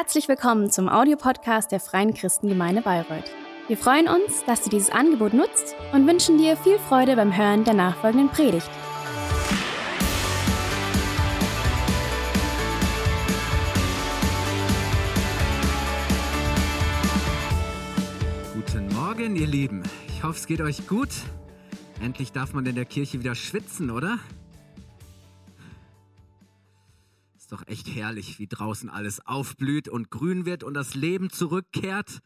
Herzlich 0.00 0.28
willkommen 0.28 0.70
zum 0.70 0.88
Audiopodcast 0.88 1.72
der 1.72 1.80
Freien 1.80 2.14
Christengemeinde 2.14 2.82
Bayreuth. 2.82 3.32
Wir 3.66 3.76
freuen 3.76 4.06
uns, 4.06 4.44
dass 4.44 4.62
du 4.62 4.70
dieses 4.70 4.90
Angebot 4.90 5.34
nutzt 5.34 5.74
und 5.92 6.06
wünschen 6.06 6.38
dir 6.38 6.56
viel 6.56 6.78
Freude 6.78 7.16
beim 7.16 7.36
Hören 7.36 7.64
der 7.64 7.74
nachfolgenden 7.74 8.28
Predigt. 8.28 8.70
Guten 18.54 18.94
Morgen, 18.94 19.34
ihr 19.34 19.48
Lieben. 19.48 19.82
Ich 20.06 20.22
hoffe, 20.22 20.38
es 20.38 20.46
geht 20.46 20.60
euch 20.60 20.86
gut. 20.86 21.10
Endlich 22.00 22.30
darf 22.30 22.52
man 22.52 22.64
in 22.66 22.76
der 22.76 22.84
Kirche 22.84 23.18
wieder 23.18 23.34
schwitzen, 23.34 23.90
oder? 23.90 24.20
Ist 27.48 27.52
doch 27.52 27.66
echt 27.66 27.88
herrlich, 27.94 28.38
wie 28.38 28.46
draußen 28.46 28.90
alles 28.90 29.24
aufblüht 29.24 29.88
und 29.88 30.10
grün 30.10 30.44
wird 30.44 30.62
und 30.64 30.74
das 30.74 30.94
Leben 30.94 31.30
zurückkehrt. 31.30 32.20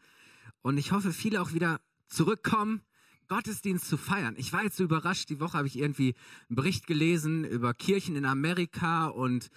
Und 0.61 0.77
ich 0.77 0.91
hoffe, 0.91 1.13
viele 1.13 1.41
auch 1.41 1.53
wieder 1.53 1.79
zurückkommen, 2.09 2.81
Gottesdienst 3.29 3.87
zu 3.87 3.95
feiern. 3.95 4.35
Ich 4.37 4.51
war 4.51 4.63
jetzt 4.63 4.75
so 4.75 4.83
überrascht, 4.83 5.29
die 5.29 5.39
Woche 5.39 5.57
habe 5.57 5.67
ich 5.67 5.79
irgendwie 5.79 6.13
einen 6.49 6.57
Bericht 6.57 6.87
gelesen 6.87 7.45
über 7.45 7.73
Kirchen 7.73 8.17
in 8.17 8.25
Amerika 8.25 9.05
und 9.05 9.47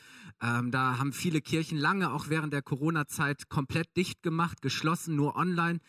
ähm, 0.40 0.70
da 0.70 0.98
haben 0.98 1.12
viele 1.12 1.40
Kirchen 1.40 1.78
lange, 1.78 2.12
auch 2.12 2.28
während 2.28 2.52
der 2.52 2.62
Corona-Zeit, 2.62 3.48
komplett 3.48 3.88
dicht 3.96 4.22
gemacht, 4.22 4.62
geschlossen, 4.62 5.16
nur 5.16 5.34
online. 5.34 5.80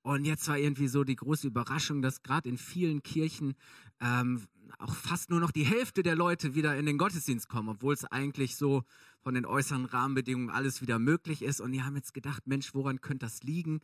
Und 0.00 0.24
jetzt 0.24 0.48
war 0.48 0.56
irgendwie 0.56 0.88
so 0.88 1.04
die 1.04 1.16
große 1.16 1.46
Überraschung, 1.46 2.00
dass 2.00 2.22
gerade 2.22 2.48
in 2.48 2.56
vielen 2.56 3.02
Kirchen 3.02 3.54
ähm, 4.00 4.46
auch 4.78 4.94
fast 4.94 5.30
nur 5.30 5.40
noch 5.40 5.50
die 5.50 5.64
Hälfte 5.64 6.02
der 6.02 6.16
Leute 6.16 6.54
wieder 6.54 6.76
in 6.76 6.86
den 6.86 6.98
Gottesdienst 6.98 7.48
kommen, 7.48 7.68
obwohl 7.68 7.94
es 7.94 8.04
eigentlich 8.04 8.56
so 8.56 8.84
von 9.26 9.34
den 9.34 9.44
äußeren 9.44 9.86
Rahmenbedingungen 9.86 10.50
alles 10.50 10.82
wieder 10.82 11.00
möglich 11.00 11.42
ist. 11.42 11.60
Und 11.60 11.72
die 11.72 11.82
haben 11.82 11.96
jetzt 11.96 12.14
gedacht, 12.14 12.46
Mensch, 12.46 12.74
woran 12.74 13.00
könnte 13.00 13.26
das 13.26 13.42
liegen? 13.42 13.80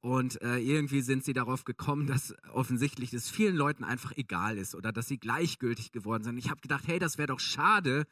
Und 0.00 0.42
äh, 0.42 0.58
irgendwie 0.58 1.02
sind 1.02 1.24
sie 1.24 1.32
darauf 1.32 1.64
gekommen, 1.64 2.06
dass 2.06 2.34
offensichtlich 2.52 3.12
es 3.12 3.30
vielen 3.30 3.54
Leuten 3.54 3.84
einfach 3.84 4.16
egal 4.16 4.58
ist 4.58 4.74
oder 4.74 4.92
dass 4.92 5.06
sie 5.06 5.18
gleichgültig 5.18 5.92
geworden 5.92 6.24
sind. 6.24 6.38
Ich 6.38 6.50
habe 6.50 6.60
gedacht, 6.60 6.88
hey, 6.88 6.98
das 6.98 7.18
wäre 7.18 7.28
doch 7.28 7.38
schade, 7.38 8.06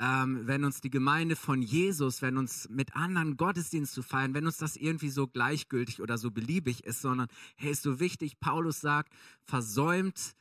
ähm, 0.00 0.40
wenn 0.46 0.64
uns 0.64 0.80
die 0.80 0.90
Gemeinde 0.90 1.36
von 1.36 1.62
Jesus, 1.62 2.20
wenn 2.20 2.36
uns 2.36 2.68
mit 2.68 2.96
anderen 2.96 3.36
Gottesdienst 3.36 3.92
zu 3.92 4.02
feiern, 4.02 4.34
wenn 4.34 4.46
uns 4.46 4.56
das 4.56 4.74
irgendwie 4.74 5.10
so 5.10 5.28
gleichgültig 5.28 6.00
oder 6.00 6.18
so 6.18 6.30
beliebig 6.30 6.84
ist, 6.84 7.02
sondern 7.02 7.28
hey, 7.56 7.70
ist 7.70 7.82
so 7.82 8.00
wichtig, 8.00 8.40
Paulus 8.40 8.80
sagt, 8.80 9.12
versäumt 9.44 10.34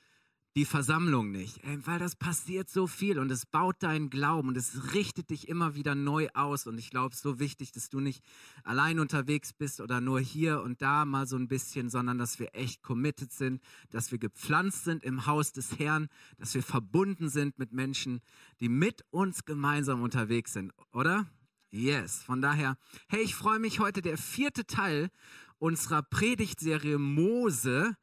die 0.58 0.66
Versammlung 0.66 1.30
nicht, 1.30 1.62
weil 1.86 2.00
das 2.00 2.16
passiert 2.16 2.68
so 2.68 2.88
viel 2.88 3.20
und 3.20 3.32
es 3.32 3.46
baut 3.46 3.76
deinen 3.84 4.10
Glauben 4.10 4.48
und 4.48 4.58
es 4.58 4.96
richtet 4.96 5.30
dich 5.30 5.48
immer 5.48 5.76
wieder 5.76 5.94
neu 5.94 6.30
aus. 6.34 6.66
Und 6.66 6.80
ich 6.80 6.90
glaube, 6.90 7.10
es 7.10 7.18
ist 7.18 7.22
so 7.22 7.38
wichtig, 7.38 7.72
dass 7.74 7.92
du 7.92 8.00
nicht 8.00 8.24
allein 8.64 8.98
unterwegs 9.00 9.54
bist 9.54 9.80
oder 9.80 10.02
nur 10.02 10.20
hier 10.20 10.64
und 10.64 10.82
da 10.82 11.06
mal 11.06 11.28
so 11.28 11.36
ein 11.36 11.48
bisschen, 11.48 11.92
sondern 11.92 12.18
dass 12.18 12.40
wir 12.40 12.56
echt 12.56 12.82
committed 12.82 13.32
sind, 13.32 13.62
dass 13.92 14.12
wir 14.12 14.18
gepflanzt 14.18 14.84
sind 14.84 15.04
im 15.04 15.28
Haus 15.28 15.52
des 15.52 15.78
Herrn, 15.78 16.08
dass 16.40 16.56
wir 16.56 16.64
verbunden 16.64 17.30
sind 17.30 17.60
mit 17.60 17.72
Menschen, 17.72 18.22
die 18.60 18.70
mit 18.70 19.06
uns 19.12 19.46
gemeinsam 19.46 20.02
unterwegs 20.02 20.54
sind, 20.54 20.74
oder? 20.92 21.28
Yes, 21.70 22.24
von 22.24 22.42
daher, 22.42 22.80
hey, 23.10 23.22
ich 23.22 23.36
freue 23.36 23.60
mich 23.60 23.80
heute, 23.80 24.02
der 24.02 24.18
vierte 24.18 24.66
Teil 24.66 25.12
unserer 25.60 26.02
Predigtserie 26.02 26.98
Mose, 26.98 27.96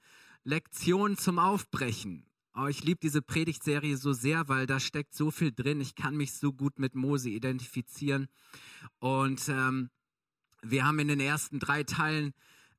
Lektion 0.45 1.19
zum 1.19 1.41
Aufbrechen. 1.41 2.25
Oh, 2.55 2.67
ich 2.67 2.85
liebe 2.85 3.01
diese 3.03 3.21
Predigtserie 3.21 3.97
so 3.97 4.13
sehr, 4.13 4.49
weil 4.49 4.67
da 4.67 4.79
steckt 4.79 5.15
so 5.15 5.31
viel 5.31 5.53
drin. 5.53 5.81
Ich 5.81 5.95
kann 5.95 6.17
mich 6.17 6.35
so 6.35 6.53
gut 6.53 6.79
mit 6.79 6.95
Mose 6.95 7.31
identifizieren. 7.31 8.29
Und 9.01 9.49
ähm, 9.49 9.91
wir 10.63 10.87
haben 10.87 10.99
in 11.01 11.09
den 11.09 11.21
ersten 11.21 11.59
drei 11.59 11.83
Teilen 11.83 12.33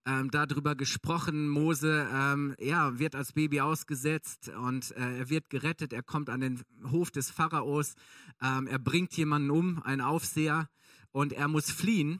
ähm, 0.05 0.31
darüber 0.31 0.75
gesprochen. 0.75 1.49
Mose 1.49 2.07
ähm, 2.11 2.55
ja, 2.57 2.97
wird 2.99 3.15
als 3.15 3.33
Baby 3.33 3.59
ausgesetzt 3.59 4.49
und 4.49 4.91
äh, 4.91 5.19
er 5.19 5.29
wird 5.29 5.49
gerettet. 5.49 5.91
Er 5.91 6.03
kommt 6.03 6.29
an 6.29 6.39
den 6.39 6.61
Hof 6.91 7.11
des 7.11 7.29
Pharaos. 7.29 7.95
Ähm, 8.41 8.67
er 8.67 8.79
bringt 8.79 9.17
jemanden 9.17 9.49
um, 9.49 9.83
einen 9.83 10.01
Aufseher, 10.01 10.69
und 11.15 11.31
er 11.31 11.47
muss 11.47 11.71
fliehen. 11.71 12.19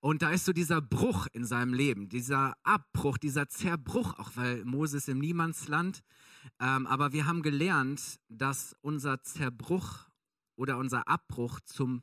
Und 0.00 0.20
da 0.20 0.30
ist 0.30 0.44
so 0.44 0.52
dieser 0.52 0.82
Bruch 0.82 1.28
in 1.32 1.46
seinem 1.46 1.72
Leben, 1.72 2.10
dieser 2.10 2.54
Abbruch, 2.62 3.16
dieser 3.16 3.48
Zerbruch, 3.48 4.18
auch 4.18 4.32
weil 4.34 4.66
Moses 4.66 5.08
im 5.08 5.18
Niemandsland 5.18 6.02
ähm, 6.60 6.86
aber 6.86 7.12
wir 7.12 7.26
haben 7.26 7.42
gelernt, 7.42 8.20
dass 8.28 8.76
unser 8.80 9.22
Zerbruch 9.22 10.08
oder 10.56 10.78
unser 10.78 11.08
Abbruch 11.08 11.60
zum 11.60 12.02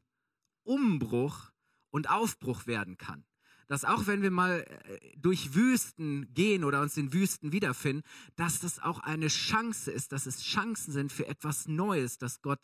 Umbruch 0.64 1.52
und 1.90 2.10
Aufbruch 2.10 2.68
werden 2.68 2.98
kann. 2.98 3.26
Dass 3.68 3.86
auch 3.86 4.08
wenn 4.08 4.22
wir 4.22 4.32
mal 4.32 4.66
äh, 4.68 5.00
durch 5.18 5.54
Wüsten 5.54 6.34
gehen 6.34 6.64
oder 6.64 6.82
uns 6.82 6.98
in 6.98 7.14
Wüsten 7.14 7.52
wiederfinden, 7.52 8.04
dass 8.36 8.60
das 8.60 8.80
auch 8.80 9.00
eine 9.00 9.28
Chance 9.28 9.92
ist, 9.92 10.12
dass 10.12 10.26
es 10.26 10.42
Chancen 10.44 10.92
sind 10.92 11.12
für 11.12 11.28
etwas 11.28 11.68
Neues, 11.68 12.18
das 12.18 12.42
Gott 12.42 12.62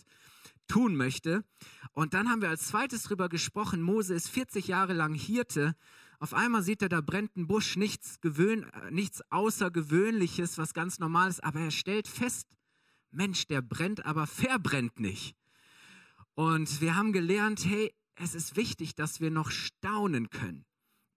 tun 0.67 0.95
möchte. 0.95 1.45
Und 1.94 2.13
dann 2.13 2.29
haben 2.29 2.41
wir 2.41 2.49
als 2.49 2.67
zweites 2.67 3.03
darüber 3.03 3.29
gesprochen, 3.29 3.81
Mose 3.81 4.13
ist 4.13 4.27
40 4.29 4.67
Jahre 4.67 4.94
lang 4.94 5.13
Hirte 5.13 5.75
auf 6.19 6.33
einmal 6.33 6.63
sieht 6.63 6.81
er, 6.81 6.89
da 6.89 7.01
brennt 7.01 7.35
ein 7.35 7.47
Busch, 7.47 7.75
nichts, 7.75 8.19
gewöhn, 8.22 8.63
äh, 8.63 8.91
nichts 8.91 9.22
Außergewöhnliches, 9.29 10.57
was 10.57 10.73
ganz 10.73 11.00
normal 11.00 11.29
ist, 11.29 11.44
aber 11.44 11.59
er 11.59 11.72
stellt 11.72 12.07
fest, 12.07 12.47
Mensch, 13.11 13.47
der 13.47 13.61
brennt, 13.61 14.05
aber 14.05 14.27
verbrennt 14.27 15.00
nicht. 15.00 15.35
Und 16.33 16.81
wir 16.81 16.95
haben 16.95 17.13
gelernt, 17.13 17.66
hey, 17.66 17.94
es 18.16 18.35
ist 18.35 18.56
wichtig, 18.56 18.95
dass 18.95 19.22
wir 19.22 19.31
noch 19.31 19.51
staunen 19.51 20.29
können, 20.29 20.66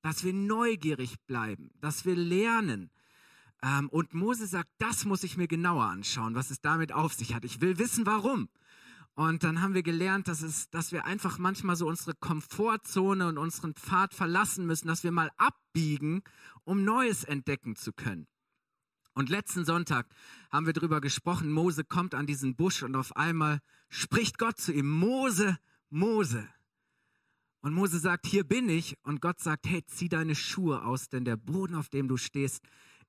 dass 0.03 0.22
wir 0.22 0.34
neugierig 0.34 1.16
bleiben, 1.27 1.71
dass 1.81 2.05
wir 2.05 2.16
lernen. 2.16 2.91
Ähm, 3.62 3.89
und 3.89 4.15
Mose 4.15 4.47
sagt, 4.47 4.71
das 4.78 5.05
muss 5.05 5.25
ich 5.25 5.37
mir 5.37 5.49
genauer 5.49 5.84
anschauen, 5.84 6.34
was 6.34 6.50
es 6.50 6.60
damit 6.60 6.93
auf 6.93 7.15
sich 7.15 7.34
hat. 7.34 7.44
Ich 7.44 7.60
will 7.60 7.78
wissen, 7.78 8.06
warum. 8.06 8.49
Und 9.15 9.43
dann 9.44 9.60
haben 9.60 9.75
wir 9.75 9.82
gelernt, 9.82 10.28
dass, 10.28 10.43
es, 10.43 10.71
dass 10.71 10.93
wir 10.93 11.04
einfach 11.04 11.38
manchmal 11.38 11.76
so 11.76 11.87
unsere 11.87 12.15
Komfortzone 12.15 13.26
und 13.28 13.38
unseren 13.38 13.75
Pfad 13.75 14.15
verlassen 14.15 14.66
müssen, 14.66 14.88
dass 14.88 15.04
wir 15.04 15.12
mal 15.12 15.31
abbiegen, 15.37 16.22
um 16.65 16.84
Neues 16.84 17.25
entdecken 17.25 17.76
zu 17.76 17.93
können. 17.93 18.26
Und 19.12 19.28
letzten 19.28 19.65
Sonntag 19.65 20.06
haben 20.50 20.66
wir 20.66 20.72
darüber 20.72 21.00
gesprochen, 21.00 21.53
Mose 21.53 21.84
kommt 21.84 22.15
an 22.15 22.26
diesen 22.26 22.54
Busch 22.56 22.82
und 22.82 22.94
auf 22.94 23.16
einmal 23.16 23.60
spricht 23.88 24.38
Gott 24.38 24.59
zu 24.59 24.72
ihm, 24.72 24.88
Mose, 24.88 25.59
Mose. 25.91 26.48
Und 27.60 27.75
Mose 27.75 27.98
sagt, 27.98 28.27
hier 28.27 28.44
bin 28.44 28.69
ich. 28.69 28.97
Und 29.03 29.21
Gott 29.21 29.41
sagt, 29.41 29.66
hey, 29.69 29.84
zieh 29.84 30.09
deine 30.09 30.34
Schuhe 30.34 30.84
aus, 30.84 31.09
denn 31.09 31.25
der 31.25 31.37
Boden, 31.37 31.75
auf 31.75 31.88
dem 31.88 32.09
du 32.09 32.16
stehst, 32.16 32.65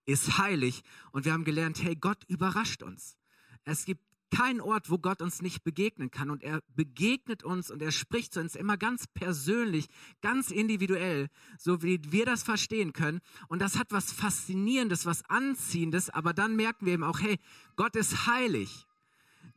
ist 0.05 0.37
heilig. 0.37 0.83
Und 1.11 1.25
wir 1.25 1.33
haben 1.33 1.45
gelernt, 1.45 1.81
hey, 1.81 1.95
Gott 1.95 2.23
überrascht 2.27 2.83
uns. 2.83 3.17
Es 3.63 3.85
gibt 3.85 4.03
kein 4.31 4.61
Ort, 4.61 4.89
wo 4.89 4.97
Gott 4.97 5.21
uns 5.21 5.41
nicht 5.41 5.63
begegnen 5.63 6.09
kann. 6.09 6.29
Und 6.29 6.41
er 6.43 6.61
begegnet 6.75 7.43
uns 7.43 7.69
und 7.69 7.81
er 7.81 7.91
spricht 7.91 8.33
zu 8.33 8.39
uns 8.39 8.55
immer 8.55 8.77
ganz 8.77 9.05
persönlich, 9.07 9.87
ganz 10.21 10.49
individuell, 10.49 11.27
so 11.59 11.83
wie 11.83 11.99
wir 12.11 12.25
das 12.25 12.41
verstehen 12.41 12.93
können. 12.93 13.19
Und 13.49 13.59
das 13.59 13.77
hat 13.77 13.91
was 13.91 14.11
Faszinierendes, 14.11 15.05
was 15.05 15.23
Anziehendes. 15.29 16.09
Aber 16.09 16.33
dann 16.33 16.55
merken 16.55 16.85
wir 16.85 16.93
eben 16.93 17.03
auch, 17.03 17.19
hey, 17.19 17.37
Gott 17.75 17.95
ist 17.95 18.25
heilig. 18.25 18.87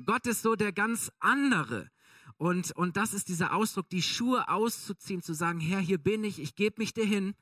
Gott 0.05 0.27
ist 0.27 0.43
so 0.43 0.57
der 0.57 0.73
ganz 0.73 1.11
andere. 1.21 1.91
Und, 2.37 2.73
und 2.73 2.97
das 2.97 3.15
ist 3.15 3.29
dieser 3.29 3.55
Ausdruck, 3.55 3.89
die 3.89 4.03
Schuhe 4.03 4.49
auszuziehen, 4.49 5.23
zu 5.23 5.35
sagen, 5.35 5.61
Herr, 5.61 5.79
hier 5.81 5.99
bin 5.99 6.25
ich, 6.25 6.41
ich 6.41 6.57
gebe 6.57 6.81
mich 6.83 6.93
dir 6.93 7.07
hin. 7.07 7.35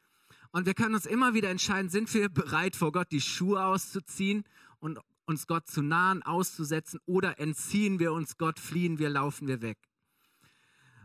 Und 0.50 0.66
wir 0.66 0.75
können 0.75 0.94
uns 0.94 1.06
immer 1.06 1.32
wieder 1.32 1.49
entscheiden, 1.49 1.88
sind 1.88 2.12
wir 2.12 2.28
bereit 2.28 2.76
vor 2.76 2.93
Gott 2.93 3.10
die 3.10 3.22
Schuhe 3.22 3.64
auszuziehen 3.64 4.44
und 4.81 4.99
uns 5.24 5.46
Gott 5.46 5.68
zu 5.68 5.82
nahen, 5.82 6.22
auszusetzen 6.22 7.00
oder 7.06 7.38
entziehen 7.38 7.98
wir 7.98 8.12
uns 8.12 8.36
Gott, 8.36 8.58
fliehen 8.58 8.98
wir, 8.98 9.10
laufen 9.10 9.48
wir 9.48 9.62
weg. 9.62 9.78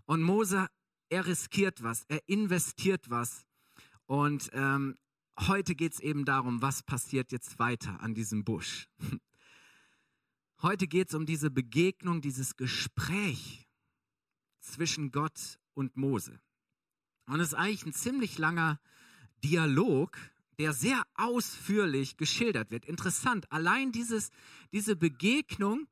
Und 0.06 0.22
Mose, 0.22 0.68
er 1.10 1.26
riskiert 1.26 1.84
was, 1.84 2.04
er 2.08 2.22
investiert 2.28 3.10
was. 3.10 3.46
Und 4.06 4.50
ähm, 4.54 4.96
heute 5.40 5.76
geht 5.76 5.94
es 5.94 6.00
eben 6.00 6.26
darum, 6.26 6.62
was 6.62 6.84
passiert 6.84 7.32
jetzt 7.32 7.60
weiter 7.60 8.00
an 8.02 8.14
diesem 8.14 8.44
Busch. 8.44 8.88
Heute 10.64 10.88
geht 10.88 11.10
es 11.10 11.14
um 11.14 11.28
diese 11.28 11.52
Begegnung, 11.52 12.20
dieses 12.20 12.56
Gespräch 12.56 13.68
zwischen 14.60 15.12
Gott 15.12 15.60
und 15.76 15.96
Mose. 15.96 16.42
Und 17.28 17.40
es 17.42 17.50
ist 17.50 17.54
eigentlich 17.54 17.86
ein 17.86 17.94
ziemlich 17.94 18.40
langer 18.40 18.80
Dialog, 19.44 20.18
der 20.60 20.74
sehr 20.74 21.04
ausführlich 21.16 22.18
geschildert 22.18 22.72
wird. 22.72 22.86
Interessant, 22.86 23.52
allein 23.52 23.92
dieses, 23.92 24.32
diese 24.72 24.96
Begegnung, 24.96 25.88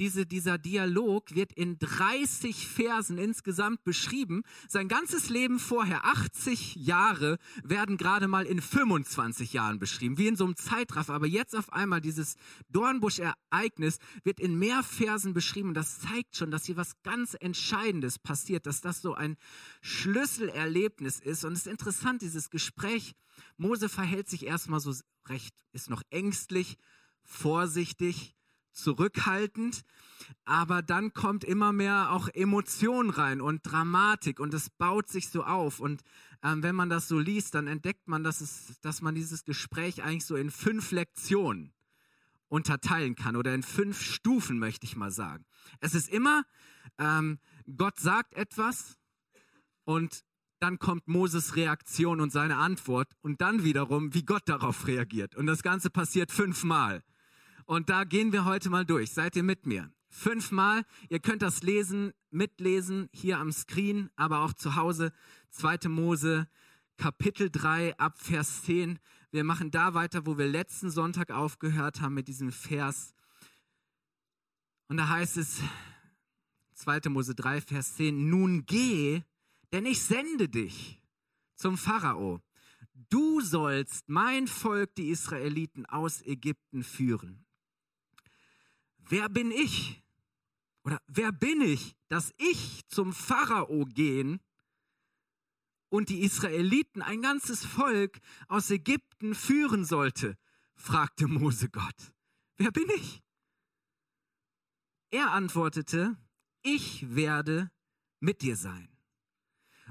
diese, 0.00 0.26
dieser 0.26 0.58
Dialog 0.58 1.34
wird 1.34 1.52
in 1.52 1.78
30 1.78 2.66
Versen 2.66 3.18
insgesamt 3.18 3.84
beschrieben. 3.84 4.42
Sein 4.68 4.88
ganzes 4.88 5.28
Leben 5.28 5.58
vorher, 5.58 6.04
80 6.04 6.76
Jahre, 6.76 7.38
werden 7.62 7.96
gerade 7.96 8.28
mal 8.28 8.44
in 8.44 8.60
25 8.60 9.52
Jahren 9.52 9.78
beschrieben, 9.78 10.18
wie 10.18 10.26
in 10.26 10.36
so 10.36 10.44
einem 10.44 10.56
Zeitraffer. 10.56 11.14
Aber 11.14 11.26
jetzt 11.26 11.54
auf 11.54 11.72
einmal 11.72 12.00
dieses 12.00 12.36
Dornbusch-Ereignis 12.70 13.98
wird 14.24 14.40
in 14.40 14.58
mehr 14.58 14.82
Versen 14.82 15.32
beschrieben. 15.32 15.74
Das 15.74 16.00
zeigt 16.00 16.36
schon, 16.36 16.50
dass 16.50 16.64
hier 16.64 16.76
was 16.76 17.00
ganz 17.02 17.36
Entscheidendes 17.38 18.18
passiert, 18.18 18.66
dass 18.66 18.80
das 18.80 19.00
so 19.00 19.14
ein 19.14 19.36
Schlüsselerlebnis 19.80 21.20
ist. 21.20 21.44
Und 21.44 21.52
es 21.52 21.60
ist 21.60 21.66
interessant, 21.66 22.22
dieses 22.22 22.50
Gespräch. 22.50 23.14
Mose 23.56 23.88
verhält 23.88 24.28
sich 24.28 24.46
erstmal 24.46 24.80
so 24.80 24.92
recht, 25.28 25.54
ist 25.72 25.90
noch 25.90 26.02
ängstlich, 26.10 26.76
vorsichtig, 27.22 28.34
zurückhaltend, 28.74 29.84
aber 30.44 30.82
dann 30.82 31.12
kommt 31.12 31.44
immer 31.44 31.72
mehr 31.72 32.10
auch 32.10 32.28
Emotion 32.28 33.10
rein 33.10 33.40
und 33.40 33.62
Dramatik 33.62 34.40
und 34.40 34.52
es 34.52 34.70
baut 34.70 35.08
sich 35.08 35.28
so 35.28 35.44
auf. 35.44 35.80
Und 35.80 36.02
ähm, 36.42 36.62
wenn 36.62 36.74
man 36.74 36.90
das 36.90 37.08
so 37.08 37.18
liest, 37.18 37.54
dann 37.54 37.66
entdeckt 37.66 38.08
man, 38.08 38.24
dass, 38.24 38.40
es, 38.40 38.80
dass 38.80 39.00
man 39.00 39.14
dieses 39.14 39.44
Gespräch 39.44 40.02
eigentlich 40.02 40.26
so 40.26 40.36
in 40.36 40.50
fünf 40.50 40.90
Lektionen 40.90 41.72
unterteilen 42.48 43.16
kann 43.16 43.36
oder 43.36 43.54
in 43.54 43.62
fünf 43.62 44.00
Stufen, 44.00 44.58
möchte 44.58 44.86
ich 44.86 44.96
mal 44.96 45.10
sagen. 45.10 45.44
Es 45.80 45.94
ist 45.94 46.08
immer, 46.08 46.44
ähm, 46.98 47.38
Gott 47.76 47.98
sagt 47.98 48.34
etwas 48.34 48.98
und 49.84 50.24
dann 50.60 50.78
kommt 50.78 51.08
Moses 51.08 51.56
Reaktion 51.56 52.20
und 52.20 52.30
seine 52.30 52.56
Antwort 52.56 53.12
und 53.22 53.40
dann 53.40 53.64
wiederum, 53.64 54.14
wie 54.14 54.24
Gott 54.24 54.48
darauf 54.48 54.86
reagiert. 54.86 55.34
Und 55.34 55.46
das 55.46 55.62
Ganze 55.62 55.90
passiert 55.90 56.30
fünfmal. 56.32 57.02
Und 57.66 57.88
da 57.88 58.04
gehen 58.04 58.32
wir 58.32 58.44
heute 58.44 58.70
mal 58.70 58.84
durch. 58.84 59.12
Seid 59.12 59.36
ihr 59.36 59.42
mit 59.42 59.66
mir? 59.66 59.90
Fünfmal. 60.08 60.84
Ihr 61.08 61.18
könnt 61.18 61.42
das 61.42 61.62
lesen, 61.62 62.12
mitlesen, 62.30 63.08
hier 63.12 63.38
am 63.38 63.52
Screen, 63.52 64.10
aber 64.16 64.40
auch 64.40 64.52
zu 64.52 64.76
Hause. 64.76 65.12
2. 65.50 65.88
Mose, 65.88 66.48
Kapitel 66.98 67.50
3, 67.50 67.96
ab 67.98 68.18
Vers 68.18 68.62
10. 68.62 68.98
Wir 69.30 69.44
machen 69.44 69.70
da 69.70 69.94
weiter, 69.94 70.26
wo 70.26 70.38
wir 70.38 70.46
letzten 70.46 70.90
Sonntag 70.90 71.30
aufgehört 71.30 72.00
haben 72.00 72.14
mit 72.14 72.28
diesem 72.28 72.52
Vers. 72.52 73.14
Und 74.88 74.98
da 74.98 75.08
heißt 75.08 75.38
es, 75.38 75.60
2. 76.74 77.08
Mose 77.08 77.34
3, 77.34 77.60
Vers 77.60 77.96
10, 77.96 78.28
nun 78.28 78.66
geh, 78.66 79.22
denn 79.72 79.86
ich 79.86 80.02
sende 80.02 80.48
dich 80.48 81.00
zum 81.54 81.78
Pharao. 81.78 82.40
Du 83.08 83.40
sollst 83.40 84.08
mein 84.08 84.46
Volk, 84.46 84.94
die 84.94 85.08
Israeliten, 85.08 85.86
aus 85.86 86.22
Ägypten 86.22 86.84
führen. 86.84 87.43
Wer 89.06 89.28
bin 89.28 89.50
ich? 89.50 90.02
Oder 90.84 91.00
wer 91.06 91.32
bin 91.32 91.60
ich, 91.60 91.96
dass 92.08 92.32
ich 92.38 92.86
zum 92.88 93.12
Pharao 93.12 93.84
gehen 93.86 94.40
und 95.88 96.08
die 96.08 96.20
Israeliten, 96.20 97.02
ein 97.02 97.22
ganzes 97.22 97.64
Volk 97.64 98.18
aus 98.48 98.70
Ägypten 98.70 99.34
führen 99.34 99.84
sollte? 99.84 100.36
fragte 100.74 101.26
Mose 101.26 101.68
Gott. 101.70 102.12
Wer 102.56 102.70
bin 102.70 102.88
ich? 102.96 103.22
Er 105.10 105.30
antwortete, 105.30 106.16
ich 106.62 107.14
werde 107.14 107.70
mit 108.20 108.42
dir 108.42 108.56
sein. 108.56 108.88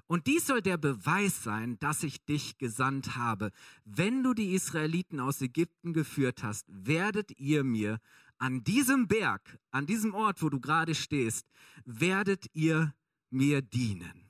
Und 0.08 0.28
dies 0.28 0.46
soll 0.48 0.62
der 0.62 0.78
Beweis 0.78 1.44
sein, 1.44 1.80
dass 1.80 2.04
ich 2.04 2.26
dich 2.26 2.58
gesandt 2.58 3.16
habe. 3.16 3.52
Wenn 3.86 4.24
du 4.24 4.34
die 4.34 4.54
Israeliten 4.54 5.20
aus 5.20 5.42
Ägypten 5.42 5.94
geführt 5.94 6.44
hast, 6.44 6.66
werdet 6.68 7.32
ihr 7.40 7.64
mir 7.64 8.00
an 8.44 8.62
diesem 8.66 9.08
Berg, 9.08 9.58
an 9.72 9.86
diesem 9.86 10.14
Ort, 10.14 10.42
wo 10.42 10.50
du 10.50 10.60
gerade 10.60 10.96
stehst, 10.96 11.48
werdet 11.86 12.46
ihr 12.52 12.94
mir 13.30 13.62
dienen. 13.62 14.28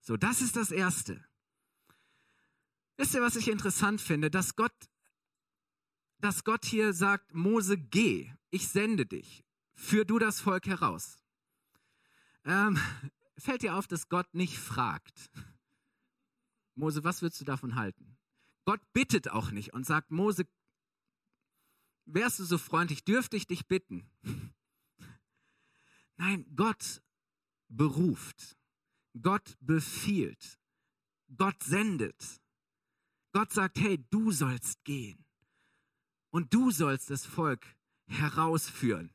So, 0.00 0.16
das 0.16 0.40
ist 0.40 0.56
das 0.56 0.72
Erste. 0.72 1.24
Wisst 2.96 3.14
ihr, 3.14 3.22
was 3.22 3.36
ich 3.36 3.46
interessant 3.46 4.00
finde? 4.00 4.32
Dass 4.32 4.56
Gott, 4.56 4.74
dass 6.18 6.42
Gott 6.42 6.64
hier 6.64 6.92
sagt, 6.92 7.32
Mose, 7.32 7.78
geh, 7.78 8.32
ich 8.50 8.66
sende 8.66 9.06
dich, 9.06 9.44
führ 9.74 10.04
du 10.04 10.18
das 10.18 10.40
Volk 10.40 10.66
heraus. 10.66 11.16
Ähm, 12.44 12.80
fällt 13.38 13.62
dir 13.62 13.76
auf, 13.76 13.86
dass 13.86 14.08
Gott 14.08 14.34
nicht 14.34 14.58
fragt, 14.58 15.30
Mose, 16.74 17.04
was 17.04 17.22
würdest 17.22 17.40
du 17.40 17.44
davon 17.44 17.76
halten? 17.76 18.16
Gott 18.64 18.80
bittet 18.92 19.30
auch 19.30 19.52
nicht 19.52 19.72
und 19.72 19.86
sagt, 19.86 20.10
Mose, 20.10 20.48
wärst 22.06 22.38
du 22.38 22.44
so 22.44 22.58
freundlich, 22.58 23.04
dürfte 23.04 23.36
ich 23.36 23.46
dich 23.46 23.66
bitten? 23.66 24.08
Nein, 26.16 26.46
Gott 26.54 27.02
beruft, 27.68 28.56
Gott 29.20 29.56
befiehlt, 29.60 30.58
Gott 31.36 31.62
sendet. 31.62 32.40
Gott 33.32 33.52
sagt, 33.52 33.80
hey, 33.80 33.98
du 34.10 34.30
sollst 34.30 34.84
gehen 34.84 35.24
und 36.30 36.54
du 36.54 36.70
sollst 36.70 37.10
das 37.10 37.26
Volk 37.26 37.66
herausführen. 38.06 39.12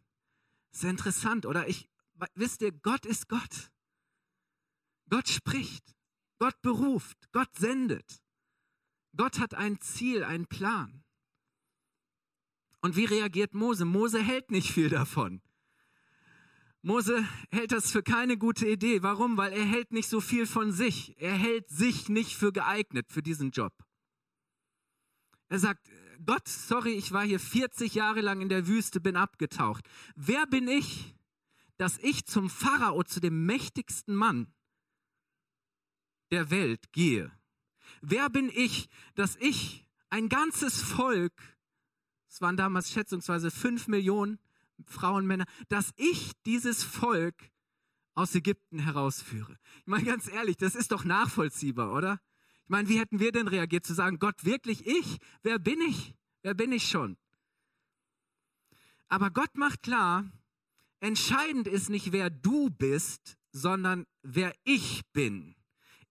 Ist 0.72 0.84
interessant, 0.84 1.46
oder? 1.46 1.68
Ich, 1.70 1.90
wisst 2.36 2.62
ihr, 2.62 2.72
Gott 2.72 3.06
ist 3.06 3.30
Gott. 3.30 3.72
Gott 5.10 5.30
spricht, 5.30 5.96
Gott 6.38 6.62
beruft, 6.62 7.32
Gott 7.32 7.56
sendet. 7.56 8.22
Gott 9.16 9.40
hat 9.40 9.54
ein 9.54 9.80
Ziel, 9.80 10.24
einen 10.24 10.48
Plan. 10.48 11.04
Und 12.82 12.96
wie 12.96 13.06
reagiert 13.06 13.54
Mose? 13.54 13.86
Mose 13.86 14.22
hält 14.22 14.52
nicht 14.52 14.72
viel 14.72 14.90
davon. 14.90 15.42
Mose 16.82 17.28
hält 17.52 17.74
das 17.74 17.92
für 17.92 18.04
keine 18.04 18.38
gute 18.38 18.68
Idee. 18.68 19.04
Warum? 19.04 19.36
Weil 19.36 19.52
er 19.52 19.66
hält 19.66 19.92
nicht 19.92 20.08
so 20.08 20.22
viel 20.22 20.46
von 20.46 20.72
sich. 20.72 21.20
Er 21.22 21.34
hält 21.34 21.70
sich 21.70 22.08
nicht 22.08 22.38
für 22.38 22.54
geeignet 22.54 23.08
für 23.10 23.22
diesen 23.22 23.52
Job. 23.52 23.74
Er 25.50 25.60
sagt, 25.60 25.90
Gott, 26.26 26.48
sorry, 26.48 26.92
ich 26.92 27.12
war 27.12 27.26
hier 27.26 27.40
40 27.40 27.96
Jahre 27.96 28.22
lang 28.22 28.42
in 28.42 28.50
der 28.50 28.68
Wüste, 28.68 29.02
bin 29.02 29.16
abgetaucht. 29.16 29.86
Wer 30.16 30.46
bin 30.48 30.68
ich, 30.68 31.16
dass 31.78 31.98
ich 31.98 32.26
zum 32.26 32.50
Pharao, 32.50 33.04
zu 33.04 33.20
dem 33.20 33.46
mächtigsten 33.46 34.16
Mann 34.16 34.54
der 36.32 36.50
Welt 36.50 36.92
gehe? 36.94 37.32
Wer 38.02 38.30
bin 38.30 38.50
ich, 38.54 38.90
dass 39.16 39.36
ich 39.38 39.86
ein 40.10 40.30
ganzes 40.30 40.82
Volk 40.82 41.34
es 42.30 42.42
waren 42.42 42.58
damals 42.58 42.92
schätzungsweise 42.92 43.52
fünf 43.52 43.88
Millionen 43.88 44.40
Frauen, 44.86 45.26
Männer, 45.26 45.46
dass 45.68 45.92
ich 45.98 46.32
dieses 46.46 46.84
Volk 46.84 47.52
aus 48.14 48.36
Ägypten 48.36 48.80
herausführe. 48.80 49.58
Ich 49.80 49.88
meine 49.88 50.06
ganz 50.06 50.28
ehrlich, 50.28 50.58
das 50.58 50.76
ist 50.76 50.92
doch 50.92 51.04
nachvollziehbar, 51.04 51.94
oder? 51.94 52.22
Ich 52.64 52.70
meine, 52.70 52.88
wie 52.88 53.00
hätten 53.00 53.20
wir 53.20 53.32
denn 53.32 53.48
reagiert 53.48 53.86
zu 53.86 53.94
sagen, 53.94 54.20
Gott, 54.20 54.46
wirklich 54.46 54.86
ich? 54.86 55.18
Wer 55.42 55.60
bin 55.60 55.82
ich? 55.82 56.16
Wer 56.42 56.54
bin 56.54 56.72
ich 56.72 56.88
schon? 56.88 57.18
Aber 59.08 59.32
Gott 59.32 59.56
macht 59.56 59.82
klar, 59.82 60.32
entscheidend 61.00 61.68
ist 61.68 61.90
nicht, 61.90 62.12
wer 62.12 62.30
du 62.30 62.70
bist, 62.70 63.38
sondern 63.52 64.06
wer 64.22 64.54
ich 64.64 65.02
bin. 65.14 65.56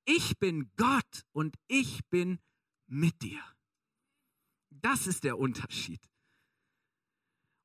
Ich 0.05 0.38
bin 0.38 0.70
Gott 0.76 1.25
und 1.32 1.56
ich 1.69 2.05
bin 2.10 2.41
mit 2.87 3.22
dir. 3.22 3.41
Das 4.82 5.06
ist 5.06 5.25
der 5.25 5.39
Unterschied. 5.39 6.01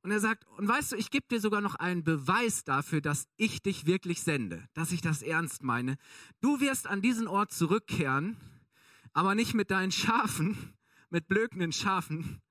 Und 0.04 0.12
er 0.12 0.20
sagt, 0.20 0.46
und 0.58 0.68
weißt 0.68 0.92
du, 0.92 0.96
ich 0.98 1.10
gebe 1.10 1.26
dir 1.30 1.40
sogar 1.40 1.62
noch 1.62 1.76
einen 1.76 2.04
Beweis 2.04 2.66
dafür, 2.66 3.00
dass 3.00 3.28
ich 3.38 3.62
dich 3.62 3.86
wirklich 3.86 4.22
sende, 4.22 4.68
dass 4.74 4.92
ich 4.92 5.02
das 5.02 5.22
ernst 5.22 5.64
meine. 5.64 5.96
Du 6.42 6.60
wirst 6.60 6.88
an 6.88 7.02
diesen 7.02 7.28
Ort 7.28 7.54
zurückkehren, 7.54 8.36
aber 9.14 9.34
nicht 9.34 9.54
mit 9.54 9.72
deinen 9.72 9.94
Schafen, 9.94 10.74
mit 11.10 11.30
blökenden 11.30 11.72
Schafen, 11.72 12.42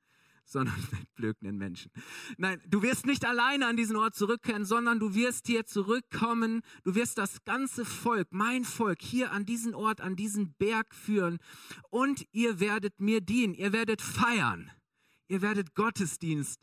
sondern 0.53 0.77
mit 0.93 1.15
blökenden 1.15 1.57
Menschen. 1.57 1.91
Nein, 2.37 2.61
du 2.67 2.83
wirst 2.83 3.07
nicht 3.07 3.25
alleine 3.25 3.67
an 3.67 3.77
diesen 3.77 3.97
Ort 3.97 4.15
zurückkehren, 4.15 4.65
sondern 4.65 5.01
du 5.01 5.15
wirst 5.15 5.47
hier 5.47 5.67
zurückkommen. 5.67 6.63
Du 6.85 6.95
wirst 6.95 7.19
das 7.19 7.43
ganze 7.45 7.85
Volk, 7.85 8.29
mein 8.31 8.65
Volk, 8.65 9.03
hier 9.03 9.33
an 9.33 9.45
diesen 9.45 9.75
Ort, 9.75 10.01
an 10.01 10.17
diesen 10.17 10.55
Berg 10.55 10.95
führen. 10.95 11.39
Und 11.91 12.27
ihr 12.33 12.61
werdet 12.61 13.01
mir 13.01 13.21
dienen. 13.21 13.55
Ihr 13.55 13.73
werdet 13.73 14.03
feiern. 14.03 14.71
Ihr 15.29 15.43
werdet 15.43 15.75
Gottesdienst 15.75 16.61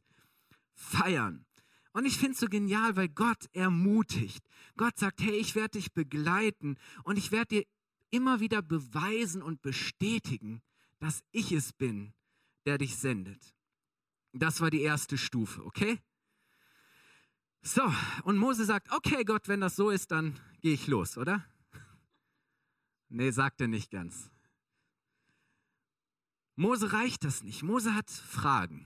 feiern. 0.74 1.46
Und 1.92 2.06
ich 2.06 2.18
finde 2.18 2.34
es 2.34 2.40
so 2.40 2.48
genial, 2.48 2.96
weil 2.96 3.10
Gott 3.10 3.48
ermutigt. 3.52 4.46
Gott 4.78 4.98
sagt, 4.98 5.22
hey, 5.22 5.36
ich 5.36 5.56
werde 5.56 5.80
dich 5.80 5.92
begleiten 5.92 6.78
und 7.04 7.18
ich 7.18 7.32
werde 7.32 7.48
dir 7.48 7.64
immer 8.12 8.40
wieder 8.40 8.62
beweisen 8.62 9.42
und 9.42 9.62
bestätigen, 9.62 10.62
dass 11.00 11.24
ich 11.32 11.52
es 11.52 11.74
bin, 11.74 12.14
der 12.66 12.78
dich 12.78 12.96
sendet. 12.96 13.56
Das 14.34 14.62
war 14.62 14.70
die 14.70 14.82
erste 14.82 15.18
Stufe, 15.18 15.66
okay? 15.66 16.00
So, 17.62 17.82
und 18.24 18.38
Mose 18.38 18.66
sagt, 18.66 18.92
okay 18.92 19.24
Gott, 19.24 19.48
wenn 19.48 19.62
das 19.62 19.76
so 19.76 19.90
ist, 19.90 20.12
dann 20.12 20.40
gehe 20.62 20.74
ich 20.74 20.88
los, 20.88 21.18
oder? 21.18 21.46
Nee, 23.12 23.32
sagt 23.32 23.60
er 23.60 23.68
nicht 23.68 23.90
ganz. 23.90 24.30
Mose 26.56 26.94
reicht 26.94 27.24
das 27.24 27.42
nicht. 27.42 27.64
Mose 27.64 27.96
hat 27.96 28.08
Fragen. 28.12 28.86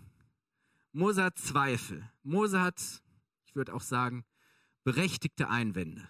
Mose 0.93 1.23
hat 1.23 1.37
Zweifel. 1.37 2.09
Mose 2.21 2.61
hat, 2.61 3.01
ich 3.45 3.55
würde 3.55 3.73
auch 3.73 3.81
sagen, 3.81 4.23
berechtigte 4.85 5.49
Einwände. 5.49 6.07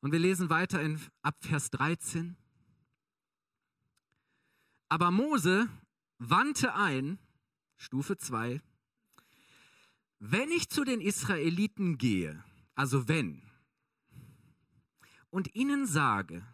Und 0.00 0.12
wir 0.12 0.18
lesen 0.18 0.48
weiter 0.48 0.80
in, 0.80 1.00
ab 1.22 1.36
Vers 1.40 1.70
13. 1.70 2.36
Aber 4.88 5.10
Mose 5.10 5.68
wandte 6.30 6.74
ein, 6.74 7.18
Stufe 7.76 8.16
2, 8.16 8.60
wenn 10.18 10.50
ich 10.52 10.68
zu 10.68 10.84
den 10.84 11.00
Israeliten 11.00 11.98
gehe, 11.98 12.42
also 12.74 13.08
wenn, 13.08 13.42
und 15.30 15.54
ihnen 15.54 15.86
sage, 15.86 16.46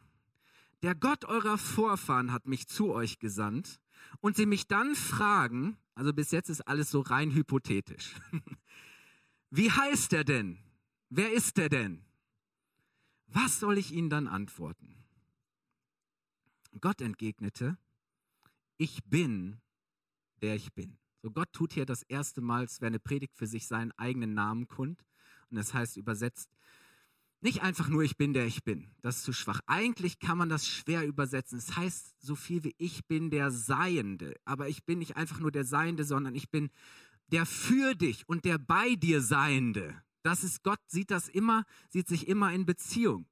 der 0.82 0.94
Gott 0.94 1.24
eurer 1.24 1.58
Vorfahren 1.58 2.32
hat 2.32 2.46
mich 2.46 2.68
zu 2.68 2.92
euch 2.92 3.18
gesandt, 3.18 3.80
und 4.20 4.36
sie 4.36 4.46
mich 4.46 4.68
dann 4.68 4.94
fragen, 4.94 5.76
also 5.94 6.12
bis 6.14 6.30
jetzt 6.30 6.48
ist 6.48 6.62
alles 6.62 6.90
so 6.90 7.00
rein 7.00 7.32
hypothetisch, 7.32 8.14
wie 9.50 9.70
heißt 9.70 10.12
er 10.12 10.24
denn? 10.24 10.58
Wer 11.10 11.32
ist 11.32 11.58
er 11.58 11.68
denn? 11.68 12.04
Was 13.26 13.60
soll 13.60 13.76
ich 13.76 13.92
ihnen 13.92 14.08
dann 14.08 14.28
antworten? 14.28 14.94
Gott 16.80 17.00
entgegnete, 17.00 17.76
ich 18.78 19.04
bin, 19.04 19.60
der 20.40 20.56
ich 20.56 20.72
bin. 20.72 20.98
So 21.22 21.30
Gott 21.30 21.52
tut 21.52 21.72
hier 21.72 21.84
das 21.84 22.02
erste 22.02 22.40
Mal, 22.40 22.64
es 22.64 22.80
wäre 22.80 22.88
eine 22.88 23.00
Predigt 23.00 23.36
für 23.36 23.46
sich 23.46 23.66
seinen 23.66 23.92
eigenen 23.92 24.34
Namen 24.34 24.68
kund. 24.68 25.04
Und 25.50 25.56
das 25.56 25.74
heißt 25.74 25.96
übersetzt, 25.96 26.48
nicht 27.40 27.62
einfach 27.62 27.88
nur 27.88 28.02
ich 28.02 28.16
bin, 28.16 28.32
der 28.32 28.46
ich 28.46 28.64
bin. 28.64 28.90
Das 29.00 29.18
ist 29.18 29.24
zu 29.24 29.32
schwach. 29.32 29.60
Eigentlich 29.66 30.18
kann 30.18 30.38
man 30.38 30.48
das 30.48 30.66
schwer 30.66 31.06
übersetzen. 31.06 31.58
Es 31.58 31.76
heißt 31.76 32.20
so 32.20 32.34
viel 32.34 32.64
wie 32.64 32.74
ich 32.78 33.06
bin 33.06 33.30
der 33.30 33.50
Seiende. 33.50 34.34
Aber 34.44 34.68
ich 34.68 34.84
bin 34.84 34.98
nicht 34.98 35.16
einfach 35.16 35.38
nur 35.38 35.52
der 35.52 35.64
Seiende, 35.64 36.04
sondern 36.04 36.34
ich 36.34 36.50
bin 36.50 36.70
der 37.28 37.46
für 37.46 37.94
dich 37.94 38.28
und 38.28 38.44
der 38.44 38.58
bei 38.58 38.96
dir 38.96 39.20
Seiende. 39.20 40.02
Das 40.22 40.42
ist 40.42 40.64
Gott, 40.64 40.80
sieht 40.88 41.10
das 41.10 41.28
immer, 41.28 41.64
sieht 41.90 42.08
sich 42.08 42.26
immer 42.26 42.52
in 42.52 42.66
Beziehung. 42.66 43.26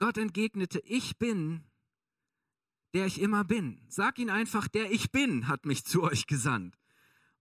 Gott 0.00 0.18
entgegnete, 0.18 0.80
ich 0.80 1.18
bin, 1.18 1.62
der 2.94 3.06
ich 3.06 3.20
immer 3.20 3.44
bin. 3.44 3.80
Sag 3.88 4.18
ihn 4.18 4.30
einfach, 4.30 4.66
der 4.66 4.90
ich 4.90 5.12
bin, 5.12 5.46
hat 5.46 5.66
mich 5.66 5.84
zu 5.84 6.02
euch 6.02 6.26
gesandt. 6.26 6.76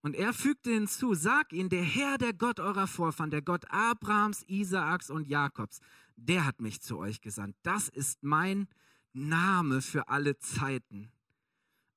Und 0.01 0.15
er 0.15 0.33
fügte 0.33 0.71
hinzu, 0.71 1.13
sag 1.13 1.53
ihn, 1.53 1.69
der 1.69 1.83
Herr, 1.83 2.17
der 2.17 2.33
Gott 2.33 2.59
eurer 2.59 2.87
Vorfahren, 2.87 3.31
der 3.31 3.41
Gott 3.41 3.65
Abrahams, 3.69 4.43
Isaaks 4.47 5.09
und 5.09 5.27
Jakobs, 5.27 5.79
der 6.17 6.45
hat 6.45 6.61
mich 6.61 6.81
zu 6.81 6.97
euch 6.97 7.21
gesandt. 7.21 7.55
Das 7.63 7.87
ist 7.87 8.23
mein 8.23 8.67
Name 9.13 9.81
für 9.81 10.09
alle 10.09 10.37
Zeiten. 10.37 11.11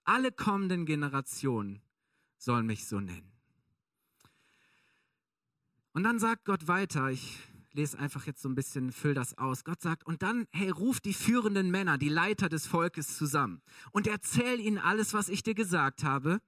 Alle 0.04 0.30
kommenden 0.32 0.86
Generationen 0.86 1.82
sollen 2.38 2.66
mich 2.66 2.86
so 2.86 3.00
nennen. 3.00 3.32
Und 5.92 6.04
dann 6.04 6.18
sagt 6.18 6.44
Gott 6.44 6.68
weiter, 6.68 7.10
ich 7.10 7.38
lese 7.74 7.98
einfach 7.98 8.26
jetzt 8.26 8.42
so 8.42 8.48
ein 8.48 8.54
bisschen, 8.54 8.92
füll 8.92 9.14
das 9.14 9.38
aus. 9.38 9.64
Gott 9.64 9.80
sagt, 9.80 10.04
und 10.04 10.22
dann, 10.22 10.46
hey, 10.50 10.70
ruf 10.70 11.00
die 11.00 11.14
führenden 11.14 11.70
Männer, 11.70 11.98
die 11.98 12.08
Leiter 12.08 12.48
des 12.48 12.66
Volkes 12.66 13.16
zusammen 13.16 13.62
und 13.92 14.06
erzähl 14.06 14.60
ihnen 14.60 14.78
alles, 14.78 15.14
was 15.14 15.28
ich 15.28 15.42
dir 15.42 15.54
gesagt 15.54 16.04
habe. 16.04 16.40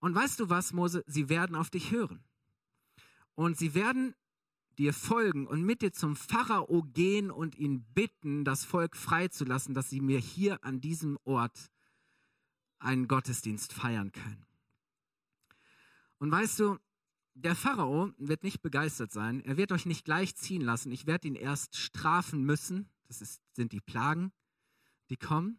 Und 0.00 0.14
weißt 0.14 0.38
du 0.40 0.50
was, 0.50 0.72
Mose? 0.72 1.02
Sie 1.06 1.28
werden 1.28 1.56
auf 1.56 1.70
dich 1.70 1.90
hören. 1.90 2.22
Und 3.34 3.56
sie 3.56 3.74
werden 3.74 4.14
dir 4.78 4.92
folgen 4.92 5.46
und 5.46 5.62
mit 5.62 5.82
dir 5.82 5.92
zum 5.92 6.16
Pharao 6.16 6.82
gehen 6.82 7.30
und 7.30 7.56
ihn 7.56 7.84
bitten, 7.94 8.44
das 8.44 8.64
Volk 8.64 8.96
freizulassen, 8.96 9.74
dass 9.74 9.90
sie 9.90 10.00
mir 10.00 10.18
hier 10.18 10.64
an 10.64 10.80
diesem 10.80 11.18
Ort 11.24 11.70
einen 12.78 13.08
Gottesdienst 13.08 13.72
feiern 13.72 14.12
können. 14.12 14.44
Und 16.18 16.30
weißt 16.30 16.60
du, 16.60 16.78
der 17.34 17.54
Pharao 17.54 18.12
wird 18.16 18.42
nicht 18.44 18.62
begeistert 18.62 19.12
sein. 19.12 19.40
Er 19.40 19.56
wird 19.56 19.72
euch 19.72 19.86
nicht 19.86 20.04
gleich 20.04 20.36
ziehen 20.36 20.62
lassen. 20.62 20.92
Ich 20.92 21.06
werde 21.06 21.28
ihn 21.28 21.34
erst 21.34 21.76
strafen 21.76 22.44
müssen. 22.44 22.88
Das 23.08 23.20
ist, 23.20 23.42
sind 23.52 23.72
die 23.72 23.80
Plagen, 23.80 24.32
die 25.10 25.16
kommen. 25.16 25.58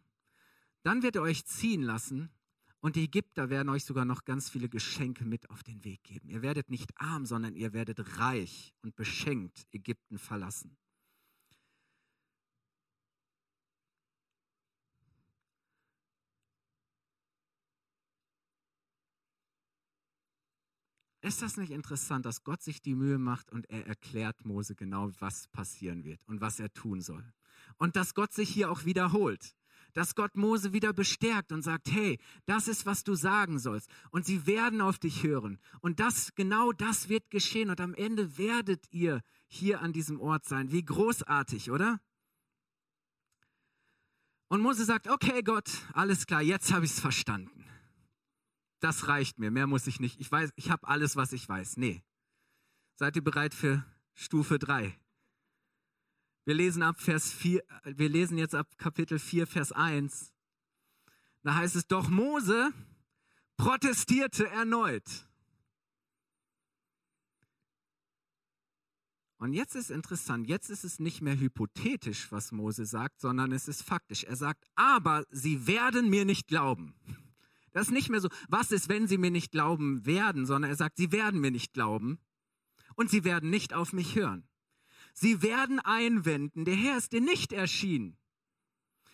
Dann 0.82 1.02
wird 1.02 1.16
er 1.16 1.22
euch 1.22 1.44
ziehen 1.44 1.82
lassen. 1.82 2.30
Und 2.80 2.96
die 2.96 3.04
Ägypter 3.04 3.50
werden 3.50 3.68
euch 3.68 3.84
sogar 3.84 4.04
noch 4.04 4.24
ganz 4.24 4.48
viele 4.48 4.68
Geschenke 4.68 5.24
mit 5.24 5.50
auf 5.50 5.62
den 5.62 5.84
Weg 5.84 6.04
geben. 6.04 6.28
Ihr 6.28 6.42
werdet 6.42 6.70
nicht 6.70 6.92
arm, 6.96 7.26
sondern 7.26 7.54
ihr 7.54 7.72
werdet 7.72 8.18
reich 8.18 8.72
und 8.82 8.94
beschenkt 8.96 9.66
Ägypten 9.72 10.18
verlassen. 10.18 10.76
Ist 21.26 21.42
das 21.42 21.56
nicht 21.56 21.72
interessant, 21.72 22.24
dass 22.24 22.44
Gott 22.44 22.62
sich 22.62 22.80
die 22.80 22.94
Mühe 22.94 23.18
macht 23.18 23.50
und 23.50 23.68
er 23.68 23.84
erklärt 23.84 24.44
Mose 24.44 24.76
genau, 24.76 25.10
was 25.18 25.48
passieren 25.48 26.04
wird 26.04 26.20
und 26.28 26.40
was 26.40 26.60
er 26.60 26.72
tun 26.72 27.00
soll? 27.00 27.24
Und 27.78 27.96
dass 27.96 28.14
Gott 28.14 28.32
sich 28.32 28.48
hier 28.48 28.70
auch 28.70 28.84
wiederholt. 28.84 29.56
Dass 29.92 30.14
Gott 30.14 30.36
Mose 30.36 30.72
wieder 30.72 30.92
bestärkt 30.92 31.50
und 31.50 31.62
sagt, 31.62 31.90
hey, 31.90 32.20
das 32.44 32.68
ist, 32.68 32.86
was 32.86 33.02
du 33.02 33.16
sagen 33.16 33.58
sollst. 33.58 33.90
Und 34.12 34.24
sie 34.24 34.46
werden 34.46 34.80
auf 34.80 35.00
dich 35.00 35.24
hören. 35.24 35.58
Und 35.80 35.98
das, 35.98 36.32
genau 36.36 36.70
das 36.70 37.08
wird 37.08 37.28
geschehen. 37.28 37.70
Und 37.70 37.80
am 37.80 37.94
Ende 37.94 38.38
werdet 38.38 38.84
ihr 38.92 39.20
hier 39.48 39.80
an 39.80 39.92
diesem 39.92 40.20
Ort 40.20 40.44
sein. 40.44 40.70
Wie 40.70 40.84
großartig, 40.84 41.72
oder? 41.72 41.98
Und 44.46 44.60
Mose 44.60 44.84
sagt, 44.84 45.08
okay 45.08 45.42
Gott, 45.42 45.68
alles 45.92 46.24
klar, 46.24 46.42
jetzt 46.42 46.72
habe 46.72 46.84
ich 46.84 46.92
es 46.92 47.00
verstanden 47.00 47.66
das 48.80 49.08
reicht 49.08 49.38
mir, 49.38 49.50
mehr 49.50 49.66
muss 49.66 49.86
ich 49.86 50.00
nicht. 50.00 50.20
Ich 50.20 50.30
weiß, 50.30 50.50
ich 50.56 50.70
habe 50.70 50.86
alles, 50.86 51.16
was 51.16 51.32
ich 51.32 51.48
weiß. 51.48 51.76
Nee. 51.76 52.02
Seid 52.94 53.16
ihr 53.16 53.24
bereit 53.24 53.54
für 53.54 53.84
Stufe 54.14 54.58
3? 54.58 54.98
Wir 56.44 56.54
lesen 56.54 56.82
ab 56.82 57.00
Vers 57.00 57.32
4, 57.32 57.62
wir 57.84 58.08
lesen 58.08 58.38
jetzt 58.38 58.54
ab 58.54 58.78
Kapitel 58.78 59.18
4, 59.18 59.46
Vers 59.46 59.72
1. 59.72 60.32
Da 61.42 61.54
heißt 61.56 61.76
es, 61.76 61.86
doch 61.86 62.08
Mose 62.08 62.72
protestierte 63.56 64.48
erneut. 64.48 65.26
Und 69.38 69.52
jetzt 69.52 69.74
ist 69.74 69.90
interessant, 69.90 70.46
jetzt 70.46 70.70
ist 70.70 70.84
es 70.84 70.98
nicht 70.98 71.20
mehr 71.20 71.38
hypothetisch, 71.38 72.32
was 72.32 72.52
Mose 72.52 72.86
sagt, 72.86 73.20
sondern 73.20 73.52
es 73.52 73.68
ist 73.68 73.82
faktisch. 73.82 74.24
Er 74.24 74.36
sagt, 74.36 74.64
aber 74.76 75.24
sie 75.30 75.66
werden 75.66 76.08
mir 76.08 76.24
nicht 76.24 76.46
glauben. 76.46 76.94
Das 77.76 77.88
ist 77.88 77.92
nicht 77.92 78.08
mehr 78.08 78.22
so, 78.22 78.30
was 78.48 78.72
ist, 78.72 78.88
wenn 78.88 79.06
sie 79.06 79.18
mir 79.18 79.30
nicht 79.30 79.52
glauben 79.52 80.06
werden, 80.06 80.46
sondern 80.46 80.70
er 80.70 80.76
sagt, 80.76 80.96
sie 80.96 81.12
werden 81.12 81.42
mir 81.42 81.50
nicht 81.50 81.74
glauben 81.74 82.18
und 82.94 83.10
sie 83.10 83.22
werden 83.22 83.50
nicht 83.50 83.74
auf 83.74 83.92
mich 83.92 84.16
hören. 84.16 84.48
Sie 85.12 85.42
werden 85.42 85.78
einwenden, 85.80 86.64
der 86.64 86.74
Herr 86.74 86.96
ist 86.96 87.12
dir 87.12 87.20
nicht 87.20 87.52
erschienen. 87.52 88.16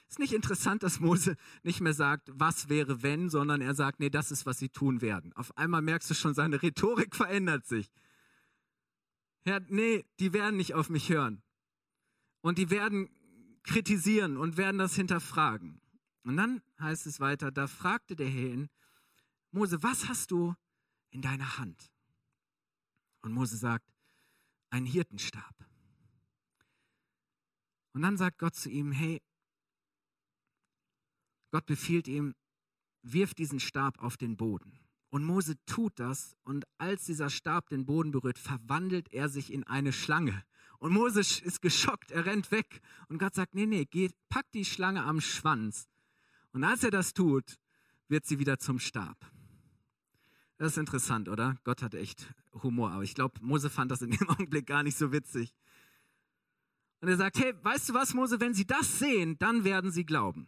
Ist 0.08 0.20
nicht 0.20 0.32
interessant, 0.32 0.84
dass 0.84 1.00
Mose 1.00 1.34
nicht 1.64 1.80
mehr 1.80 1.92
sagt, 1.92 2.30
was 2.34 2.68
wäre 2.68 3.02
wenn, 3.02 3.30
sondern 3.30 3.62
er 3.62 3.74
sagt, 3.74 3.98
nee, 3.98 4.10
das 4.10 4.30
ist, 4.30 4.46
was 4.46 4.60
sie 4.60 4.68
tun 4.68 5.00
werden. 5.00 5.32
Auf 5.32 5.56
einmal 5.58 5.82
merkst 5.82 6.08
du 6.10 6.14
schon, 6.14 6.32
seine 6.32 6.62
Rhetorik 6.62 7.16
verändert 7.16 7.66
sich. 7.66 7.90
Herr, 9.44 9.60
nee, 9.70 10.04
die 10.20 10.32
werden 10.32 10.56
nicht 10.56 10.74
auf 10.74 10.88
mich 10.88 11.08
hören. 11.08 11.42
Und 12.42 12.58
die 12.58 12.70
werden 12.70 13.10
kritisieren 13.64 14.36
und 14.36 14.56
werden 14.56 14.78
das 14.78 14.94
hinterfragen. 14.94 15.81
Und 16.24 16.36
dann 16.36 16.62
heißt 16.78 17.06
es 17.06 17.20
weiter, 17.20 17.50
da 17.50 17.66
fragte 17.66 18.14
der 18.14 18.28
Herr 18.28 18.48
ihn, 18.48 18.68
Mose, 19.50 19.82
was 19.82 20.08
hast 20.08 20.30
du 20.30 20.54
in 21.10 21.20
deiner 21.20 21.58
Hand? 21.58 21.90
Und 23.22 23.32
Mose 23.32 23.56
sagt, 23.56 23.86
ein 24.70 24.86
Hirtenstab. 24.86 25.54
Und 27.92 28.02
dann 28.02 28.16
sagt 28.16 28.38
Gott 28.38 28.54
zu 28.54 28.70
ihm, 28.70 28.92
hey, 28.92 29.20
Gott 31.50 31.66
befiehlt 31.66 32.08
ihm, 32.08 32.34
wirf 33.02 33.34
diesen 33.34 33.60
Stab 33.60 33.98
auf 33.98 34.16
den 34.16 34.36
Boden. 34.36 34.78
Und 35.10 35.24
Mose 35.24 35.56
tut 35.66 35.98
das 35.98 36.34
und 36.44 36.64
als 36.78 37.04
dieser 37.04 37.28
Stab 37.28 37.68
den 37.68 37.84
Boden 37.84 38.12
berührt, 38.12 38.38
verwandelt 38.38 39.12
er 39.12 39.28
sich 39.28 39.52
in 39.52 39.64
eine 39.64 39.92
Schlange. 39.92 40.42
Und 40.78 40.92
Mose 40.92 41.20
ist 41.20 41.60
geschockt, 41.60 42.10
er 42.10 42.24
rennt 42.24 42.50
weg. 42.50 42.80
Und 43.08 43.18
Gott 43.18 43.34
sagt, 43.34 43.54
nee, 43.54 43.66
nee, 43.66 43.84
geh, 43.84 44.10
pack 44.30 44.50
die 44.52 44.64
Schlange 44.64 45.04
am 45.04 45.20
Schwanz 45.20 45.86
und 46.52 46.64
als 46.64 46.84
er 46.84 46.90
das 46.90 47.14
tut, 47.14 47.58
wird 48.08 48.26
sie 48.26 48.38
wieder 48.38 48.58
zum 48.58 48.78
Stab. 48.78 49.16
Das 50.58 50.72
ist 50.72 50.78
interessant, 50.78 51.28
oder? 51.28 51.56
Gott 51.64 51.82
hat 51.82 51.94
echt 51.94 52.32
Humor, 52.62 52.92
aber 52.92 53.02
ich 53.02 53.14
glaube, 53.14 53.40
Mose 53.40 53.70
fand 53.70 53.90
das 53.90 54.02
in 54.02 54.10
dem 54.10 54.28
Augenblick 54.28 54.66
gar 54.66 54.82
nicht 54.82 54.96
so 54.96 55.12
witzig. 55.12 55.54
Und 57.00 57.08
er 57.08 57.16
sagt, 57.16 57.38
hey, 57.38 57.52
weißt 57.62 57.88
du 57.88 57.94
was, 57.94 58.14
Mose, 58.14 58.38
wenn 58.38 58.54
sie 58.54 58.66
das 58.66 58.98
sehen, 58.98 59.36
dann 59.38 59.64
werden 59.64 59.90
sie 59.90 60.04
glauben. 60.04 60.46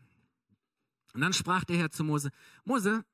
Und 1.14 1.20
dann 1.20 1.32
sprach 1.32 1.64
der 1.64 1.76
Herr 1.76 1.90
zu 1.90 2.04
Mose, 2.04 2.30
Mose, 2.64 3.04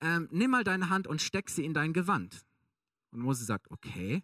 ähm, 0.00 0.28
nimm 0.30 0.50
mal 0.50 0.64
deine 0.64 0.90
Hand 0.90 1.06
und 1.06 1.22
steck 1.22 1.48
sie 1.48 1.64
in 1.64 1.72
dein 1.72 1.92
Gewand. 1.92 2.44
Und 3.10 3.20
Mose 3.20 3.44
sagt, 3.44 3.70
okay, 3.70 4.22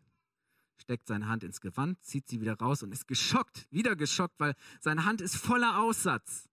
steckt 0.76 1.06
seine 1.06 1.28
Hand 1.28 1.42
ins 1.42 1.60
Gewand, 1.60 2.02
zieht 2.02 2.28
sie 2.28 2.40
wieder 2.40 2.54
raus 2.54 2.82
und 2.82 2.92
ist 2.92 3.08
geschockt, 3.08 3.66
wieder 3.70 3.96
geschockt, 3.96 4.34
weil 4.38 4.54
seine 4.80 5.04
Hand 5.04 5.20
ist 5.20 5.36
voller 5.36 5.78
Aussatz. 5.78 6.48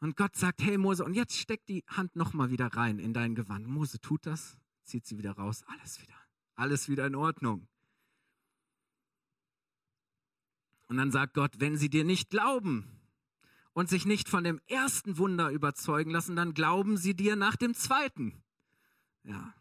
Und 0.00 0.16
Gott 0.16 0.34
sagt, 0.34 0.62
hey 0.62 0.78
Mose, 0.78 1.04
und 1.04 1.14
jetzt 1.14 1.36
steck 1.36 1.66
die 1.66 1.84
Hand 1.86 2.16
nochmal 2.16 2.50
wieder 2.50 2.66
rein 2.68 2.98
in 2.98 3.12
dein 3.12 3.34
Gewand. 3.34 3.66
Mose 3.66 4.00
tut 4.00 4.24
das, 4.24 4.56
zieht 4.82 5.06
sie 5.06 5.18
wieder 5.18 5.32
raus, 5.32 5.62
alles 5.66 6.00
wieder, 6.00 6.16
alles 6.54 6.88
wieder 6.88 7.06
in 7.06 7.14
Ordnung. 7.14 7.68
Und 10.88 10.96
dann 10.96 11.12
sagt 11.12 11.34
Gott, 11.34 11.52
wenn 11.58 11.76
sie 11.76 11.90
dir 11.90 12.04
nicht 12.04 12.30
glauben 12.30 12.84
und 13.74 13.88
sich 13.88 14.06
nicht 14.06 14.28
von 14.28 14.42
dem 14.42 14.60
ersten 14.66 15.18
Wunder 15.18 15.50
überzeugen 15.50 16.10
lassen, 16.10 16.34
dann 16.34 16.54
glauben 16.54 16.96
sie 16.96 17.14
dir 17.14 17.36
nach 17.36 17.56
dem 17.56 17.74
zweiten. 17.74 18.42
Ja. 19.22 19.54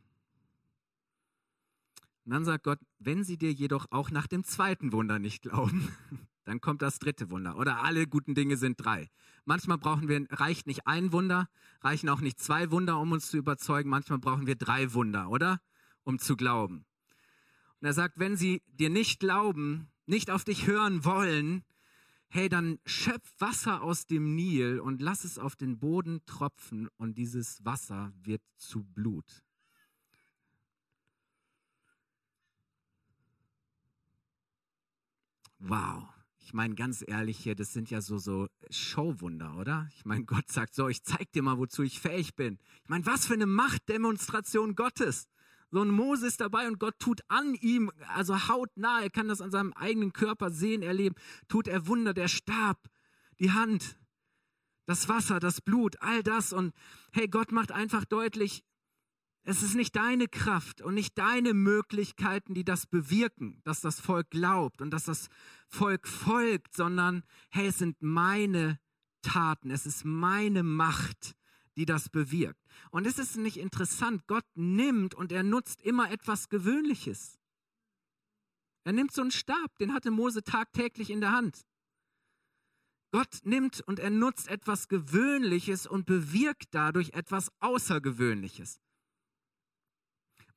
Und 2.25 2.31
dann 2.31 2.45
sagt 2.45 2.63
Gott, 2.63 2.79
wenn 2.97 3.23
sie 3.23 3.37
dir 3.37 3.51
jedoch 3.51 3.87
auch 3.91 4.09
nach 4.09 4.27
dem 4.27 4.43
zweiten 4.43 4.91
Wunder 4.91 5.19
nicht 5.19 5.41
glauben, 5.43 5.91
dann 6.49 6.61
kommt 6.61 6.81
das 6.81 6.97
dritte 6.97 7.29
Wunder. 7.29 7.57
Oder 7.57 7.83
alle 7.83 8.07
guten 8.07 8.33
Dinge 8.33 8.57
sind 8.57 8.83
drei. 8.83 9.07
Manchmal 9.45 9.77
brauchen 9.77 10.07
wir, 10.07 10.25
reicht 10.31 10.65
nicht 10.65 10.87
ein 10.87 11.11
Wunder, 11.11 11.47
reichen 11.81 12.09
auch 12.09 12.21
nicht 12.21 12.39
zwei 12.39 12.71
Wunder, 12.71 12.97
um 12.99 13.11
uns 13.11 13.29
zu 13.29 13.37
überzeugen. 13.37 13.89
Manchmal 13.89 14.17
brauchen 14.17 14.47
wir 14.47 14.55
drei 14.55 14.93
Wunder, 14.93 15.29
oder? 15.29 15.61
Um 16.03 16.17
zu 16.17 16.35
glauben. 16.35 16.85
Und 17.79 17.85
er 17.85 17.93
sagt, 17.93 18.17
wenn 18.17 18.35
sie 18.35 18.63
dir 18.65 18.89
nicht 18.89 19.19
glauben, 19.19 19.91
nicht 20.07 20.31
auf 20.31 20.43
dich 20.43 20.65
hören 20.65 21.05
wollen, 21.05 21.63
hey, 22.29 22.49
dann 22.49 22.79
schöpf 22.83 23.31
Wasser 23.37 23.83
aus 23.83 24.07
dem 24.07 24.35
Nil 24.35 24.79
und 24.79 25.03
lass 25.03 25.25
es 25.25 25.37
auf 25.37 25.55
den 25.55 25.77
Boden 25.77 26.25
tropfen 26.25 26.89
und 26.97 27.19
dieses 27.19 27.63
Wasser 27.63 28.11
wird 28.23 28.41
zu 28.57 28.83
Blut. 28.83 29.43
Wow. 35.59 36.18
Ich 36.49 36.53
meine, 36.55 36.73
ganz 36.73 37.03
ehrlich 37.05 37.37
hier, 37.37 37.53
das 37.53 37.73
sind 37.73 37.91
ja 37.91 38.01
so, 38.01 38.17
so 38.17 38.47
Showwunder, 38.71 39.55
oder? 39.59 39.87
Ich 39.95 40.03
meine, 40.03 40.25
Gott 40.25 40.49
sagt 40.51 40.73
so, 40.73 40.87
ich 40.87 41.03
zeig 41.03 41.31
dir 41.31 41.43
mal, 41.43 41.59
wozu 41.59 41.83
ich 41.83 41.99
fähig 41.99 42.35
bin. 42.35 42.57
Ich 42.81 42.89
meine, 42.89 43.05
was 43.05 43.27
für 43.27 43.35
eine 43.35 43.45
Machtdemonstration 43.45 44.73
Gottes. 44.73 45.27
So 45.69 45.83
ein 45.83 45.89
Moses 45.91 46.37
dabei 46.37 46.67
und 46.67 46.79
Gott 46.79 46.97
tut 46.97 47.21
an 47.27 47.53
ihm, 47.53 47.91
also 48.15 48.47
hautnah, 48.47 49.03
er 49.03 49.11
kann 49.11 49.27
das 49.27 49.41
an 49.41 49.51
seinem 49.51 49.73
eigenen 49.73 50.11
Körper 50.11 50.49
sehen, 50.49 50.81
erleben, 50.81 51.13
tut 51.49 51.67
er 51.67 51.85
Wunder, 51.85 52.15
der 52.15 52.27
Stab, 52.27 52.89
die 53.39 53.51
Hand, 53.51 53.99
das 54.87 55.07
Wasser, 55.07 55.39
das 55.39 55.61
Blut, 55.61 56.01
all 56.01 56.23
das. 56.23 56.51
Und 56.51 56.73
hey, 57.11 57.27
Gott 57.27 57.51
macht 57.51 57.71
einfach 57.71 58.05
deutlich, 58.05 58.63
es 59.49 59.63
ist 59.63 59.73
nicht 59.73 59.95
deine 59.95 60.27
Kraft 60.27 60.79
und 60.79 60.93
nicht 60.93 61.17
deine 61.17 61.55
Möglichkeiten, 61.55 62.53
die 62.53 62.63
das 62.63 62.85
bewirken, 62.85 63.61
dass 63.63 63.81
das 63.81 63.99
Volk 63.99 64.29
glaubt 64.29 64.79
und 64.79 64.91
dass 64.91 65.05
das 65.05 65.27
Volk 65.67 66.07
folgt, 66.07 66.75
sondern 66.75 67.23
hey, 67.49 67.67
es 67.67 67.79
sind 67.79 67.99
meine 67.99 68.79
Taten, 69.23 69.71
es 69.71 69.87
ist 69.87 70.05
meine 70.05 70.61
Macht, 70.61 71.35
die 71.77 71.85
das 71.85 72.09
bewirkt. 72.09 72.61
Und 72.91 73.07
es 73.07 73.17
ist 73.17 73.37
nicht 73.37 73.57
interessant, 73.57 74.27
Gott 74.27 74.45
nimmt 74.53 75.15
und 75.15 75.31
er 75.31 75.41
nutzt 75.41 75.81
immer 75.81 76.11
etwas 76.11 76.49
Gewöhnliches. 76.49 77.39
Er 78.83 78.93
nimmt 78.93 79.11
so 79.11 79.21
einen 79.21 79.31
Stab, 79.31 79.77
den 79.79 79.93
hatte 79.93 80.11
Mose 80.11 80.43
tagtäglich 80.43 81.09
in 81.09 81.21
der 81.21 81.31
Hand. 81.31 81.65
Gott 83.11 83.39
nimmt 83.45 83.81
und 83.81 83.97
er 83.97 84.11
nutzt 84.11 84.47
etwas 84.47 84.89
Gewöhnliches 84.89 85.87
und 85.87 86.05
bewirkt 86.05 86.67
dadurch 86.75 87.13
etwas 87.13 87.51
Außergewöhnliches. 87.59 88.79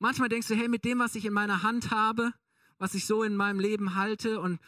Manchmal 0.03 0.27
denkst 0.27 0.49
du, 0.49 0.55
hey, 0.55 0.67
mit 0.67 0.83
dem, 0.83 0.99
was 0.99 1.15
ich 1.15 1.23
in 1.23 1.31
meiner 1.31 1.63
Hand 1.63 1.89
habe, 1.89 2.33
was 2.77 2.93
ich 2.93 3.05
so 3.05 3.23
in 3.23 3.37
meinem 3.37 3.61
Leben 3.61 3.95
halte 3.95 4.41
und 4.41 4.59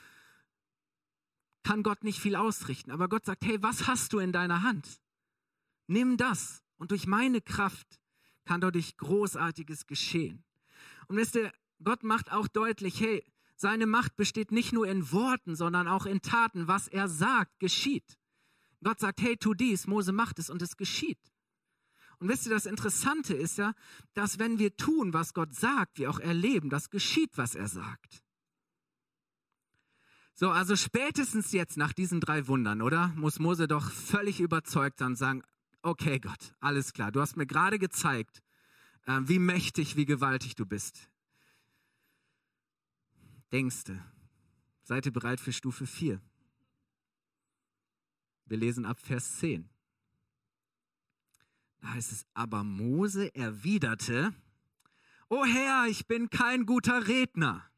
kann 1.61 1.83
Gott 1.83 2.05
nicht 2.05 2.21
viel 2.21 2.37
ausrichten. 2.37 2.89
Aber 2.89 3.09
Gott 3.09 3.25
sagt, 3.25 3.43
hey, 3.43 3.61
was 3.61 3.85
hast 3.85 4.13
du 4.13 4.19
in 4.19 4.31
deiner 4.31 4.63
Hand? 4.63 5.01
Nimm 5.87 6.15
das 6.15 6.63
und 6.77 6.91
durch 6.91 7.05
meine 7.05 7.41
Kraft 7.41 7.99
kann 8.45 8.61
dadurch 8.61 8.95
Großartiges 8.95 9.87
geschehen. 9.87 10.45
Und 11.07 11.17
wisst 11.17 11.35
ihr, 11.35 11.51
Gott 11.83 12.03
macht 12.03 12.31
auch 12.31 12.47
deutlich, 12.47 13.01
hey, 13.01 13.21
seine 13.57 13.87
Macht 13.87 14.15
besteht 14.15 14.53
nicht 14.53 14.71
nur 14.71 14.87
in 14.87 15.11
Worten, 15.11 15.57
sondern 15.57 15.89
auch 15.89 16.05
in 16.05 16.21
Taten. 16.21 16.69
Was 16.69 16.87
er 16.87 17.09
sagt, 17.09 17.59
geschieht. 17.59 18.17
Gott 18.81 19.01
sagt, 19.01 19.21
hey, 19.21 19.35
tu 19.35 19.53
dies, 19.53 19.85
Mose 19.85 20.13
macht 20.13 20.39
es 20.39 20.49
und 20.49 20.61
es 20.61 20.77
geschieht. 20.77 21.19
Und 22.19 22.29
wisst 22.29 22.45
ihr, 22.45 22.53
das 22.53 22.65
Interessante 22.65 23.33
ist 23.33 23.57
ja, 23.57 23.73
dass 24.13 24.39
wenn 24.39 24.59
wir 24.59 24.75
tun, 24.75 25.13
was 25.13 25.33
Gott 25.33 25.53
sagt, 25.53 25.97
wir 25.97 26.09
auch 26.09 26.19
erleben, 26.19 26.69
das 26.69 26.89
geschieht, 26.89 27.31
was 27.37 27.55
er 27.55 27.67
sagt. 27.67 28.23
So, 30.33 30.49
also 30.49 30.75
spätestens 30.75 31.53
jetzt 31.53 31.77
nach 31.77 31.93
diesen 31.93 32.19
drei 32.19 32.47
Wundern, 32.47 32.81
oder? 32.81 33.07
Muss 33.15 33.39
Mose 33.39 33.67
doch 33.67 33.89
völlig 33.89 34.41
überzeugt 34.41 34.99
sein 34.99 35.09
und 35.09 35.15
sagen, 35.15 35.43
okay 35.81 36.19
Gott, 36.19 36.53
alles 36.59 36.91
klar, 36.91 37.11
du 37.11 37.21
hast 37.21 37.37
mir 37.37 37.45
gerade 37.45 37.79
gezeigt, 37.79 38.41
äh, 39.05 39.19
wie 39.23 39.39
mächtig, 39.39 39.95
wie 39.95 40.05
gewaltig 40.05 40.55
du 40.55 40.65
bist. 40.65 41.09
Denkste, 43.51 44.03
seid 44.83 45.05
ihr 45.05 45.13
bereit 45.13 45.39
für 45.39 45.53
Stufe 45.53 45.85
4? 45.85 46.19
Wir 48.47 48.57
lesen 48.57 48.85
ab 48.85 48.99
Vers 48.99 49.37
10. 49.39 49.69
Da 51.85 51.93
heißt 51.93 52.11
es, 52.13 52.25
aber 52.33 52.63
Mose 52.63 53.35
erwiderte, 53.35 54.33
O 55.29 55.45
Herr, 55.45 55.85
ich 55.85 56.07
bin 56.07 56.31
kein 56.31 56.65
guter 56.65 57.07
Redner. 57.07 57.69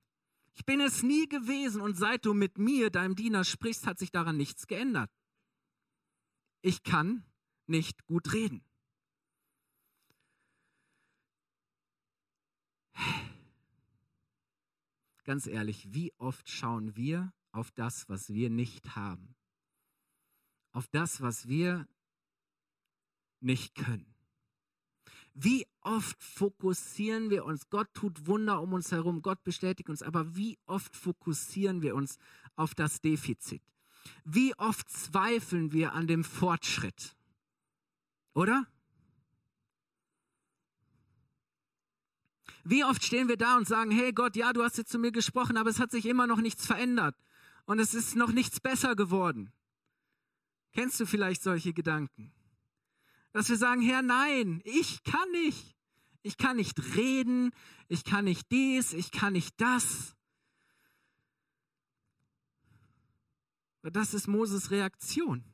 Ich 0.53 0.63
bin 0.63 0.79
es 0.79 1.03
nie 1.03 1.27
gewesen 1.27 1.81
und 1.81 1.97
seit 1.97 2.25
du 2.25 2.33
mit 2.33 2.57
mir, 2.57 2.89
deinem 2.89 3.17
Diener, 3.17 3.43
sprichst, 3.43 3.85
hat 3.85 3.99
sich 3.99 4.09
daran 4.09 4.37
nichts 4.37 4.65
geändert. 4.67 5.11
Ich 6.61 6.83
kann 6.83 7.25
nicht 7.65 8.05
gut 8.05 8.31
reden. 8.31 8.63
Ganz 15.25 15.47
ehrlich, 15.47 15.93
wie 15.93 16.13
oft 16.17 16.49
schauen 16.49 16.95
wir 16.95 17.33
auf 17.51 17.71
das, 17.71 18.07
was 18.07 18.29
wir 18.29 18.49
nicht 18.49 18.95
haben? 18.95 19.35
Auf 20.71 20.87
das, 20.87 21.19
was 21.19 21.49
wir 21.49 21.89
nicht 23.47 23.73
können. 23.73 24.13
Wie 25.33 25.65
oft 25.81 26.23
fokussieren 26.23 27.29
wir 27.29 27.45
uns, 27.45 27.69
Gott 27.69 27.93
tut 27.93 28.27
Wunder 28.27 28.61
um 28.61 28.73
uns 28.73 28.91
herum, 28.91 29.21
Gott 29.21 29.43
bestätigt 29.43 29.89
uns, 29.89 30.03
aber 30.03 30.35
wie 30.35 30.57
oft 30.65 30.95
fokussieren 30.95 31.81
wir 31.81 31.95
uns 31.95 32.17
auf 32.55 32.75
das 32.75 33.01
Defizit? 33.01 33.61
Wie 34.23 34.55
oft 34.57 34.89
zweifeln 34.89 35.71
wir 35.71 35.93
an 35.93 36.07
dem 36.07 36.23
Fortschritt? 36.23 37.15
Oder? 38.33 38.67
Wie 42.63 42.83
oft 42.83 43.03
stehen 43.03 43.27
wir 43.27 43.37
da 43.37 43.57
und 43.57 43.67
sagen, 43.67 43.91
hey 43.91 44.11
Gott, 44.11 44.35
ja, 44.35 44.51
du 44.53 44.63
hast 44.63 44.77
jetzt 44.77 44.91
zu 44.91 44.99
mir 44.99 45.11
gesprochen, 45.11 45.57
aber 45.57 45.69
es 45.69 45.79
hat 45.79 45.91
sich 45.91 46.05
immer 46.05 46.27
noch 46.27 46.41
nichts 46.41 46.65
verändert 46.65 47.15
und 47.65 47.79
es 47.79 47.93
ist 47.93 48.15
noch 48.15 48.31
nichts 48.31 48.59
besser 48.59 48.95
geworden. 48.95 49.53
Kennst 50.73 50.99
du 50.99 51.05
vielleicht 51.05 51.43
solche 51.43 51.73
Gedanken? 51.73 52.33
Dass 53.33 53.49
wir 53.49 53.57
sagen, 53.57 53.81
Herr, 53.81 54.01
nein, 54.01 54.61
ich 54.63 55.03
kann 55.03 55.29
nicht. 55.31 55.75
Ich 56.23 56.37
kann 56.37 56.57
nicht 56.57 56.95
reden, 56.95 57.51
ich 57.87 58.03
kann 58.03 58.25
nicht 58.25 58.51
dies, 58.51 58.93
ich 58.93 59.11
kann 59.11 59.33
nicht 59.33 59.53
das. 59.61 60.15
Das 63.81 64.13
ist 64.13 64.27
Moses 64.27 64.71
Reaktion. 64.71 65.45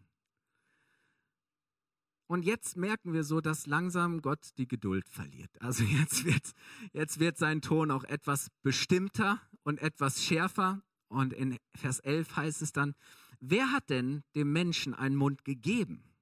Und 2.26 2.46
jetzt 2.46 2.78
merken 2.78 3.14
wir 3.14 3.24
so, 3.24 3.42
dass 3.42 3.68
langsam 3.68 4.22
Gott 4.22 4.58
die 4.58 4.68
Geduld 4.68 5.08
verliert. 5.10 5.62
Also 5.62 5.84
jetzt 5.84 6.26
wird, 6.26 6.54
jetzt 6.92 7.20
wird 7.20 7.38
sein 7.38 7.62
Ton 7.62 7.92
auch 7.92 8.04
etwas 8.06 8.50
bestimmter 8.64 9.40
und 9.64 9.80
etwas 9.80 10.24
schärfer. 10.24 10.82
Und 11.10 11.34
in 11.34 11.58
Vers 11.76 12.00
11 12.00 12.36
heißt 12.36 12.62
es 12.64 12.72
dann, 12.72 12.96
wer 13.40 13.72
hat 13.72 13.92
denn 13.92 14.24
dem 14.36 14.52
Menschen 14.52 14.96
einen 14.96 15.16
Mund 15.16 15.46
gegeben? 15.46 16.13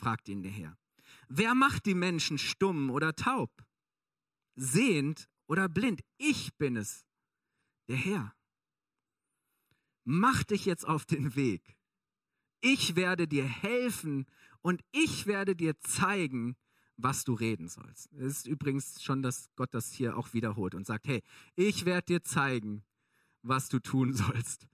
Fragt 0.00 0.28
ihn 0.28 0.42
der 0.42 0.50
Herr. 0.50 0.76
Wer 1.28 1.54
macht 1.54 1.86
die 1.86 1.94
Menschen 1.94 2.38
stumm 2.38 2.90
oder 2.90 3.14
taub? 3.14 3.50
Sehend 4.56 5.28
oder 5.46 5.68
blind? 5.68 6.00
Ich 6.16 6.56
bin 6.56 6.76
es, 6.76 7.06
der 7.88 7.96
Herr. 7.96 8.34
Mach 10.04 10.42
dich 10.42 10.64
jetzt 10.64 10.86
auf 10.86 11.04
den 11.04 11.36
Weg. 11.36 11.76
Ich 12.60 12.96
werde 12.96 13.28
dir 13.28 13.44
helfen 13.44 14.26
und 14.60 14.82
ich 14.90 15.26
werde 15.26 15.54
dir 15.54 15.78
zeigen, 15.78 16.56
was 16.96 17.24
du 17.24 17.34
reden 17.34 17.68
sollst. 17.68 18.12
Es 18.12 18.38
ist 18.38 18.46
übrigens 18.46 19.02
schon, 19.02 19.22
dass 19.22 19.48
Gott 19.56 19.72
das 19.72 19.92
hier 19.92 20.16
auch 20.16 20.34
wiederholt 20.34 20.74
und 20.74 20.86
sagt, 20.86 21.06
hey, 21.06 21.22
ich 21.54 21.84
werde 21.84 22.06
dir 22.06 22.22
zeigen, 22.22 22.82
was 23.42 23.68
du 23.68 23.78
tun 23.78 24.12
sollst. 24.12 24.66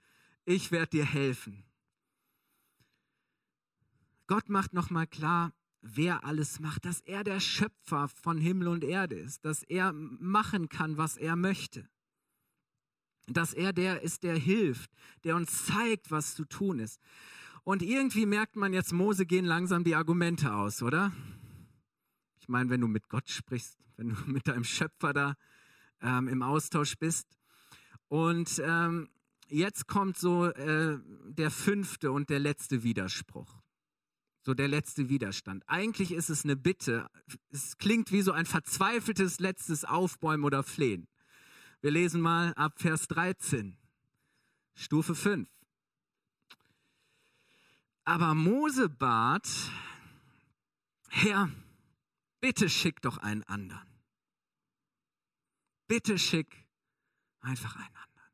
Ich 0.45 0.71
werde 0.71 0.91
dir 0.91 1.05
helfen. 1.05 1.66
Gott 4.27 4.49
macht 4.49 4.73
nochmal 4.73 5.07
klar, 5.07 5.53
wer 5.81 6.25
alles 6.25 6.61
macht, 6.61 6.85
dass 6.85 7.01
er 7.01 7.25
der 7.25 7.41
Schöpfer 7.41 8.09
von 8.09 8.39
Himmel 8.39 8.69
und 8.69 8.85
Erde 8.85 9.15
ist, 9.15 9.45
dass 9.45 9.63
er 9.63 9.93
machen 9.93 10.69
kann, 10.69 10.97
was 10.97 11.17
er 11.17 11.37
möchte. 11.37 11.89
Dass 13.29 13.55
er 13.55 13.73
der 13.73 14.03
ist, 14.03 14.23
der 14.23 14.37
hilft, 14.37 14.91
der 15.25 15.37
uns 15.37 15.67
zeigt, 15.67 16.11
was 16.11 16.35
zu 16.35 16.45
tun 16.45 16.79
ist. 16.79 17.01
Und 17.63 17.83
irgendwie 17.83 18.27
merkt 18.27 18.57
man 18.57 18.73
jetzt, 18.73 18.93
Mose 18.93 19.27
gehen 19.27 19.45
langsam 19.45 19.83
die 19.83 19.97
Argumente 19.97 20.55
aus, 20.55 20.83
oder? 20.83 21.13
Ich 22.41 22.49
meine, 22.49 22.71
wenn 22.71 22.81
du 22.81 22.87
mit 22.87 23.09
Gott 23.09 23.29
sprichst, 23.29 23.79
wenn 23.97 24.11
du 24.11 24.17
mit 24.27 24.47
deinem 24.47 24.65
Schöpfer 24.65 25.13
da 25.13 25.35
ähm, 26.01 26.29
im 26.29 26.43
Austausch 26.43 26.97
bist. 26.97 27.27
Und 28.09 28.63
ähm, 28.65 29.09
jetzt 29.49 29.89
kommt 29.89 30.17
so 30.17 30.47
äh, 30.47 30.99
der 31.29 31.51
fünfte 31.51 32.13
und 32.13 32.31
der 32.31 32.39
letzte 32.39 32.85
Widerspruch. 32.85 33.66
So 34.47 34.55
der 34.55 34.69
letzte 34.69 35.09
Widerstand. 35.09 35.69
Eigentlich 35.69 36.13
ist 36.13 36.31
es 36.31 36.45
eine 36.45 36.55
Bitte. 36.55 37.11
Es 37.51 37.79
klingt 37.79 38.13
wie 38.13 38.23
so 38.23 38.31
ein 38.31 38.47
verzweifeltes 38.47 39.41
letztes 39.41 39.85
Aufbäumen 39.85 40.45
oder 40.45 40.63
Flehen. 40.63 41.09
Wir 41.81 41.91
lesen 41.91 42.21
mal 42.21 42.55
ab 42.55 42.75
Vers 42.77 43.09
13, 43.09 43.77
Stufe 44.77 45.17
5. 45.17 45.51
Aber 48.05 48.37
Mose 48.37 48.89
bat, 48.89 49.49
Herr, 51.09 51.51
bitte 52.39 52.71
schick 52.71 53.03
doch 53.03 53.19
einen 53.19 53.43
anderen. 53.49 54.01
Bitte 55.89 56.21
schick 56.21 56.69
einfach 57.41 57.75
einen 57.75 57.97
anderen. 57.97 58.33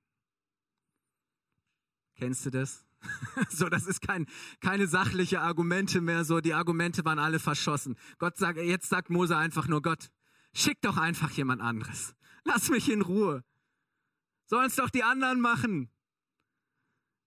Kennst 2.17 2.45
du 2.45 2.51
das? 2.51 2.85
so, 3.49 3.69
das 3.69 3.87
ist 3.87 4.01
kein, 4.01 4.27
keine 4.61 4.87
sachliche 4.87 5.41
Argumente 5.41 6.01
mehr. 6.01 6.25
So, 6.25 6.41
die 6.41 6.55
Argumente 6.55 7.05
waren 7.05 7.19
alle 7.19 7.39
verschossen. 7.39 7.97
Gott 8.19 8.37
sagt, 8.37 8.59
jetzt 8.59 8.89
sagt 8.89 9.11
Mose 9.11 9.37
einfach 9.37 9.69
nur 9.69 9.83
Gott, 9.83 10.11
schick 10.55 10.81
doch 10.83 10.97
einfach 10.97 11.31
jemand 11.31 11.63
anderes. 11.63 12.15
Lass 12.45 12.71
mich 12.71 12.91
in 12.91 13.03
Ruhe. 13.03 13.45
Sollen 14.47 14.67
es 14.67 14.77
doch 14.77 14.91
die 14.91 15.05
anderen 15.05 15.41
machen. 15.41 15.91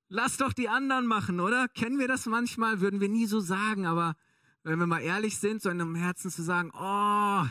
Lass 0.08 0.38
doch 0.38 0.54
die 0.54 0.70
anderen 0.70 1.08
machen, 1.08 1.40
oder? 1.40 1.68
Kennen 1.68 1.98
wir 1.98 2.08
das 2.08 2.26
manchmal? 2.28 2.80
Würden 2.80 3.02
wir 3.02 3.10
nie 3.10 3.26
so 3.26 3.40
sagen, 3.40 3.88
aber 3.88 4.16
wenn 4.64 4.80
wir 4.80 4.88
mal 4.88 5.02
ehrlich 5.02 5.38
sind, 5.38 5.62
so 5.62 5.70
in 5.70 5.82
einem 5.82 5.96
Herzen 5.96 6.30
zu 6.30 6.44
sagen, 6.44 6.72
oh, 6.74 7.46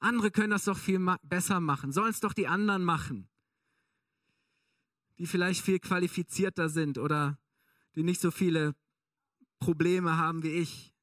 andere 0.00 0.30
können 0.30 0.50
das 0.50 0.64
doch 0.64 0.76
viel 0.76 0.98
ma 0.98 1.18
besser 1.22 1.60
machen. 1.60 1.92
Sollen 1.92 2.10
es 2.10 2.20
doch 2.20 2.32
die 2.32 2.48
anderen 2.48 2.84
machen, 2.84 3.28
die 5.18 5.26
vielleicht 5.26 5.62
viel 5.62 5.78
qualifizierter 5.78 6.68
sind 6.68 6.98
oder 6.98 7.38
die 7.94 8.02
nicht 8.02 8.20
so 8.20 8.30
viele 8.30 8.74
Probleme 9.58 10.16
haben 10.16 10.42
wie 10.42 10.52
ich. 10.52 10.94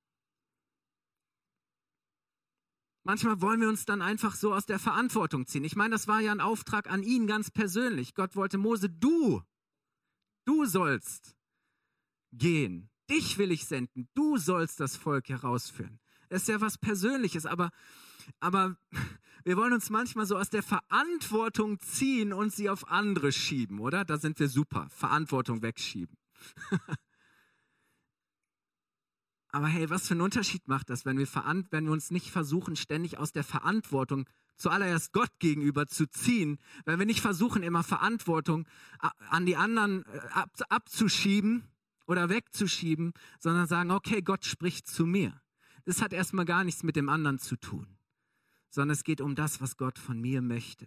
Manchmal 3.03 3.39
wollen 3.41 3.61
wir 3.61 3.69
uns 3.69 3.85
dann 3.85 4.01
einfach 4.01 4.35
so 4.35 4.53
aus 4.53 4.65
der 4.65 4.79
Verantwortung 4.79 5.45
ziehen. 5.45 5.63
Ich 5.63 5.75
meine, 5.75 5.91
das 5.91 6.07
war 6.07 6.21
ja 6.21 6.31
ein 6.31 6.39
Auftrag 6.39 6.89
an 6.89 7.03
ihn 7.03 7.27
ganz 7.27 7.51
persönlich. 7.51 8.15
Gott 8.15 8.35
wollte 8.35 8.57
Mose, 8.57 8.89
du 8.89 9.43
Du 10.45 10.65
sollst 10.65 11.35
gehen. 12.31 12.89
Dich 13.09 13.37
will 13.37 13.51
ich 13.51 13.65
senden. 13.65 14.07
Du 14.13 14.37
sollst 14.37 14.79
das 14.79 14.95
Volk 14.95 15.29
herausführen. 15.29 15.99
Das 16.29 16.43
ist 16.43 16.47
ja 16.47 16.61
was 16.61 16.77
Persönliches, 16.77 17.45
aber, 17.45 17.71
aber 18.39 18.77
wir 19.45 19.57
wollen 19.57 19.73
uns 19.73 19.89
manchmal 19.89 20.25
so 20.25 20.37
aus 20.37 20.49
der 20.49 20.63
Verantwortung 20.63 21.79
ziehen 21.79 22.33
und 22.33 22.51
sie 22.53 22.69
auf 22.69 22.89
andere 22.89 23.31
schieben, 23.31 23.79
oder? 23.79 24.03
Da 24.03 24.17
sind 24.17 24.39
wir 24.39 24.49
super. 24.49 24.87
Verantwortung 24.89 25.61
wegschieben. 25.61 26.17
aber 29.49 29.67
hey, 29.67 29.89
was 29.89 30.07
für 30.07 30.15
einen 30.15 30.21
Unterschied 30.21 30.67
macht 30.67 30.89
das, 30.89 31.05
wenn 31.05 31.19
wir, 31.19 31.27
wenn 31.69 31.85
wir 31.85 31.91
uns 31.91 32.09
nicht 32.09 32.31
versuchen, 32.31 32.75
ständig 32.75 33.19
aus 33.19 33.31
der 33.31 33.43
Verantwortung 33.43 34.27
zuallererst 34.57 35.13
Gott 35.13 35.29
gegenüber 35.39 35.85
zu 35.87 36.07
ziehen, 36.07 36.57
wenn 36.85 36.97
wir 36.97 37.05
nicht 37.05 37.21
versuchen, 37.21 37.61
immer 37.61 37.83
Verantwortung 37.83 38.67
an 39.29 39.45
die 39.45 39.55
anderen 39.55 40.05
äh, 40.05 40.19
ab, 40.31 40.49
abzuschieben 40.69 41.63
oder 42.07 42.29
wegzuschieben, 42.29 43.13
sondern 43.39 43.67
sagen, 43.67 43.91
okay, 43.91 44.21
Gott 44.21 44.43
spricht 44.43 44.87
zu 44.87 45.05
mir. 45.05 45.39
Das 45.85 46.01
hat 46.01 46.13
erstmal 46.13 46.45
gar 46.45 46.63
nichts 46.63 46.83
mit 46.83 46.95
dem 46.95 47.09
anderen 47.09 47.37
zu 47.37 47.57
tun, 47.57 47.87
sondern 48.75 48.93
es 48.93 49.03
geht 49.03 49.21
um 49.21 49.35
das, 49.35 49.59
was 49.61 49.77
Gott 49.77 49.97
von 49.97 50.21
mir 50.21 50.41
möchte. 50.41 50.85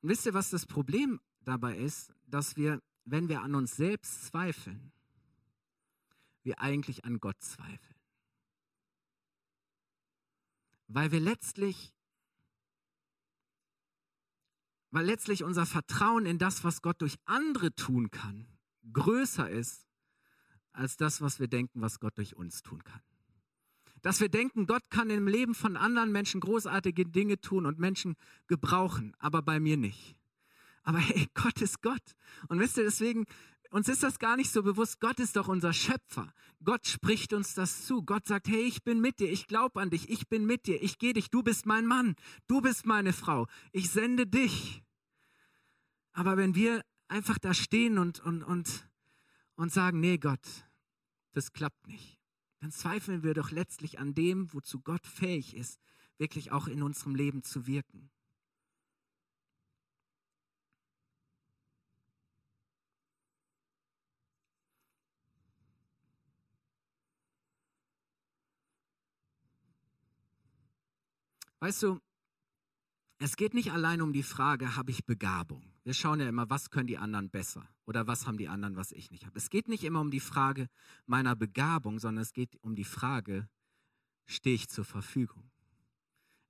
Und 0.00 0.10
wisst 0.10 0.26
ihr, 0.26 0.34
was 0.34 0.50
das 0.50 0.66
Problem 0.66 1.20
dabei 1.40 1.76
ist? 1.76 2.14
Dass 2.26 2.56
wir, 2.56 2.80
wenn 3.04 3.28
wir 3.28 3.40
an 3.40 3.54
uns 3.54 3.76
selbst 3.76 4.26
zweifeln, 4.26 4.92
wir 6.42 6.60
eigentlich 6.60 7.04
an 7.04 7.18
Gott 7.18 7.40
zweifeln 7.42 7.92
weil 10.94 11.10
wir 11.10 11.20
letztlich, 11.20 11.94
weil 14.90 15.06
letztlich 15.06 15.42
unser 15.42 15.64
Vertrauen 15.64 16.26
in 16.26 16.38
das, 16.38 16.64
was 16.64 16.82
Gott 16.82 17.00
durch 17.00 17.16
andere 17.24 17.74
tun 17.74 18.10
kann, 18.10 18.46
größer 18.92 19.48
ist 19.48 19.86
als 20.72 20.96
das, 20.96 21.20
was 21.20 21.40
wir 21.40 21.48
denken, 21.48 21.80
was 21.80 22.00
Gott 22.00 22.16
durch 22.18 22.36
uns 22.36 22.62
tun 22.62 22.82
kann. 22.84 23.00
Dass 24.02 24.20
wir 24.20 24.28
denken, 24.28 24.66
Gott 24.66 24.90
kann 24.90 25.10
im 25.10 25.28
Leben 25.28 25.54
von 25.54 25.76
anderen 25.76 26.10
Menschen 26.10 26.40
großartige 26.40 27.06
Dinge 27.06 27.40
tun 27.40 27.66
und 27.66 27.78
Menschen 27.78 28.16
gebrauchen, 28.48 29.14
aber 29.18 29.42
bei 29.42 29.60
mir 29.60 29.76
nicht. 29.76 30.16
Aber 30.82 30.98
hey, 30.98 31.28
Gott 31.34 31.60
ist 31.62 31.82
Gott. 31.82 32.02
Und 32.48 32.58
wisst 32.58 32.76
ihr, 32.76 32.84
deswegen 32.84 33.26
uns 33.72 33.88
ist 33.88 34.02
das 34.02 34.18
gar 34.18 34.36
nicht 34.36 34.52
so 34.52 34.62
bewusst. 34.62 35.00
Gott 35.00 35.18
ist 35.18 35.36
doch 35.36 35.48
unser 35.48 35.72
Schöpfer. 35.72 36.34
Gott 36.62 36.86
spricht 36.86 37.32
uns 37.32 37.54
das 37.54 37.86
zu. 37.86 38.02
Gott 38.02 38.26
sagt, 38.26 38.48
hey, 38.48 38.62
ich 38.62 38.84
bin 38.84 39.00
mit 39.00 39.18
dir, 39.18 39.32
ich 39.32 39.46
glaube 39.46 39.80
an 39.80 39.88
dich, 39.88 40.10
ich 40.10 40.28
bin 40.28 40.44
mit 40.44 40.66
dir, 40.66 40.82
ich 40.82 40.98
gehe 40.98 41.14
dich, 41.14 41.30
du 41.30 41.42
bist 41.42 41.64
mein 41.64 41.86
Mann, 41.86 42.14
du 42.48 42.60
bist 42.60 42.84
meine 42.84 43.14
Frau, 43.14 43.46
ich 43.72 43.88
sende 43.88 44.26
dich. 44.26 44.82
Aber 46.12 46.36
wenn 46.36 46.54
wir 46.54 46.84
einfach 47.08 47.38
da 47.38 47.54
stehen 47.54 47.96
und, 47.96 48.20
und, 48.20 48.42
und, 48.42 48.86
und 49.62 49.72
sagen, 49.72 50.00
nee 50.00 50.18
Gott, 50.18 50.66
das 51.34 51.52
klappt 51.52 51.86
nicht, 51.86 52.18
dann 52.58 52.72
zweifeln 52.72 53.22
wir 53.22 53.32
doch 53.32 53.52
letztlich 53.52 54.00
an 54.00 54.12
dem, 54.12 54.52
wozu 54.52 54.80
Gott 54.80 55.06
fähig 55.06 55.54
ist, 55.54 55.80
wirklich 56.18 56.50
auch 56.50 56.66
in 56.66 56.82
unserem 56.82 57.14
Leben 57.14 57.44
zu 57.44 57.68
wirken. 57.68 58.10
Weißt 71.60 71.84
du, 71.84 72.00
es 73.18 73.36
geht 73.36 73.54
nicht 73.54 73.70
allein 73.70 74.02
um 74.02 74.12
die 74.12 74.24
Frage, 74.24 74.74
habe 74.74 74.90
ich 74.90 75.04
Begabung? 75.06 75.71
Wir 75.84 75.94
schauen 75.94 76.20
ja 76.20 76.28
immer, 76.28 76.48
was 76.48 76.70
können 76.70 76.86
die 76.86 76.98
anderen 76.98 77.28
besser 77.28 77.68
oder 77.86 78.06
was 78.06 78.26
haben 78.26 78.38
die 78.38 78.48
anderen, 78.48 78.76
was 78.76 78.92
ich 78.92 79.10
nicht 79.10 79.26
habe. 79.26 79.36
Es 79.38 79.50
geht 79.50 79.68
nicht 79.68 79.82
immer 79.82 80.00
um 80.00 80.10
die 80.10 80.20
Frage 80.20 80.68
meiner 81.06 81.34
Begabung, 81.34 81.98
sondern 81.98 82.22
es 82.22 82.32
geht 82.32 82.56
um 82.62 82.76
die 82.76 82.84
Frage, 82.84 83.48
stehe 84.26 84.54
ich 84.54 84.68
zur 84.68 84.84
Verfügung? 84.84 85.50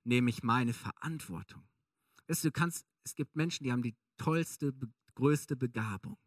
Nehme 0.03 0.29
ich 0.29 0.43
meine 0.43 0.73
Verantwortung? 0.73 1.67
Weißt 2.27 2.43
du, 2.43 2.51
kannst, 2.51 2.85
es 3.03 3.15
gibt 3.15 3.35
Menschen, 3.35 3.63
die 3.63 3.71
haben 3.71 3.81
die 3.81 3.95
tollste, 4.17 4.73
größte 5.15 5.55
Begabung, 5.55 6.17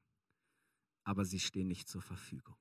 aber 1.05 1.25
sie 1.25 1.41
stehen 1.41 1.69
nicht 1.69 1.89
zur 1.89 2.03
Verfügung. 2.03 2.57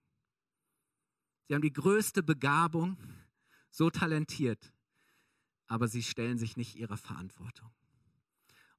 Sie 1.48 1.56
haben 1.56 1.62
die 1.62 1.74
größte 1.74 2.24
Begabung, 2.24 2.98
so 3.70 3.90
talentiert, 3.90 4.72
aber 5.68 5.88
sie 5.88 6.04
stellen 6.04 6.38
sich 6.38 6.56
nicht 6.56 6.76
ihrer 6.76 6.98
Verantwortung. 6.98 7.72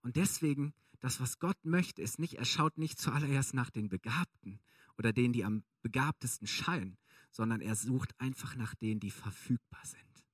Und 0.03 0.17
deswegen, 0.17 0.73
das, 1.01 1.21
was 1.21 1.39
Gott 1.39 1.57
möchte, 1.65 2.03
ist 2.03 2.19
nicht, 2.19 2.35
er 2.35 2.45
schaut 2.45 2.79
nicht 2.79 2.99
zuallererst 2.99 3.55
nach 3.55 3.71
den 3.71 3.89
Begabten 3.89 4.61
oder 4.99 5.13
denen, 5.13 5.33
die 5.33 5.45
am 5.45 5.65
begabtesten 5.83 6.47
scheinen, 6.47 6.97
sondern 7.31 7.61
er 7.61 7.77
sucht 7.77 8.19
einfach 8.19 8.57
nach 8.57 8.75
denen, 8.75 9.01
die 9.01 9.11
verfügbar 9.11 9.85
sind, 9.85 10.25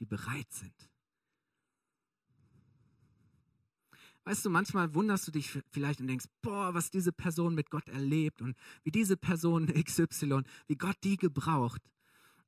die 0.00 0.06
bereit 0.06 0.52
sind. 0.52 0.74
Weißt 4.24 4.44
du, 4.44 4.50
manchmal 4.50 4.94
wunderst 4.94 5.26
du 5.26 5.32
dich 5.32 5.58
vielleicht 5.70 6.00
und 6.00 6.06
denkst, 6.06 6.26
boah, 6.42 6.74
was 6.74 6.90
diese 6.90 7.12
Person 7.12 7.56
mit 7.56 7.70
Gott 7.70 7.88
erlebt 7.88 8.40
und 8.40 8.56
wie 8.84 8.92
diese 8.92 9.16
Person 9.16 9.66
XY, 9.84 10.42
wie 10.68 10.76
Gott 10.76 10.96
die 11.02 11.16
gebraucht. 11.16 11.82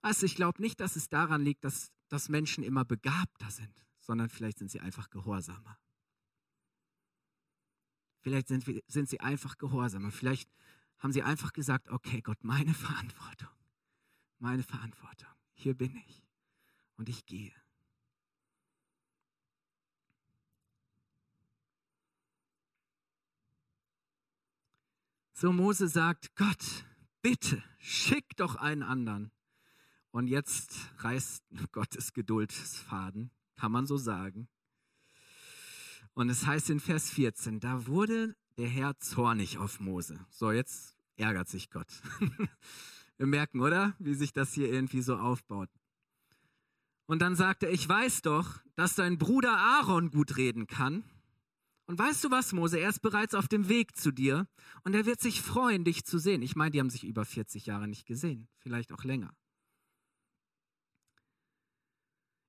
Weißt 0.02 0.22
du, 0.22 0.26
ich 0.26 0.36
glaube 0.36 0.62
nicht, 0.62 0.78
dass 0.78 0.94
es 0.94 1.08
daran 1.08 1.42
liegt, 1.42 1.64
dass 1.64 1.90
dass 2.08 2.28
Menschen 2.28 2.62
immer 2.62 2.84
begabter 2.84 3.50
sind, 3.50 3.84
sondern 3.98 4.28
vielleicht 4.28 4.58
sind 4.58 4.70
sie 4.70 4.80
einfach 4.80 5.10
gehorsamer. 5.10 5.78
Vielleicht 8.24 8.48
sind, 8.48 8.64
sind 8.86 9.06
sie 9.10 9.20
einfach 9.20 9.58
gehorsamer. 9.58 10.10
Vielleicht 10.10 10.50
haben 10.98 11.12
sie 11.12 11.22
einfach 11.22 11.52
gesagt, 11.52 11.90
okay 11.90 12.22
Gott, 12.22 12.42
meine 12.42 12.72
Verantwortung, 12.72 13.50
meine 14.38 14.62
Verantwortung, 14.62 15.28
hier 15.52 15.74
bin 15.74 15.94
ich 16.08 16.26
und 16.96 17.10
ich 17.10 17.26
gehe. 17.26 17.52
So 25.34 25.52
Mose 25.52 25.86
sagt, 25.88 26.34
Gott, 26.34 26.86
bitte, 27.20 27.62
schick 27.76 28.38
doch 28.38 28.54
einen 28.54 28.82
anderen. 28.82 29.32
Und 30.12 30.28
jetzt 30.28 30.74
reißt 30.96 31.44
Gottes 31.72 32.14
Geduldsfaden, 32.14 33.30
kann 33.54 33.70
man 33.70 33.86
so 33.86 33.98
sagen. 33.98 34.48
Und 36.14 36.28
es 36.28 36.46
heißt 36.46 36.70
in 36.70 36.80
Vers 36.80 37.10
14, 37.10 37.60
da 37.60 37.86
wurde 37.86 38.36
der 38.56 38.68
Herr 38.68 38.98
zornig 38.98 39.58
auf 39.58 39.80
Mose. 39.80 40.24
So, 40.30 40.52
jetzt 40.52 40.96
ärgert 41.16 41.48
sich 41.48 41.70
Gott. 41.70 41.88
Wir 43.16 43.26
merken, 43.26 43.60
oder? 43.60 43.94
Wie 43.98 44.14
sich 44.14 44.32
das 44.32 44.52
hier 44.52 44.72
irgendwie 44.72 45.02
so 45.02 45.16
aufbaut. 45.16 45.68
Und 47.06 47.20
dann 47.20 47.36
sagt 47.36 47.62
er, 47.62 47.70
ich 47.70 47.88
weiß 47.88 48.22
doch, 48.22 48.60
dass 48.76 48.94
dein 48.94 49.18
Bruder 49.18 49.56
Aaron 49.56 50.10
gut 50.10 50.36
reden 50.36 50.66
kann. 50.66 51.04
Und 51.86 51.98
weißt 51.98 52.24
du 52.24 52.30
was, 52.30 52.52
Mose? 52.52 52.78
Er 52.78 52.88
ist 52.88 53.00
bereits 53.00 53.34
auf 53.34 53.46
dem 53.46 53.68
Weg 53.68 53.96
zu 53.96 54.10
dir 54.10 54.48
und 54.84 54.94
er 54.94 55.04
wird 55.04 55.20
sich 55.20 55.42
freuen, 55.42 55.84
dich 55.84 56.04
zu 56.04 56.18
sehen. 56.18 56.40
Ich 56.40 56.56
meine, 56.56 56.70
die 56.70 56.80
haben 56.80 56.90
sich 56.90 57.04
über 57.04 57.24
40 57.24 57.66
Jahre 57.66 57.86
nicht 57.86 58.06
gesehen, 58.06 58.48
vielleicht 58.56 58.90
auch 58.92 59.04
länger. 59.04 59.34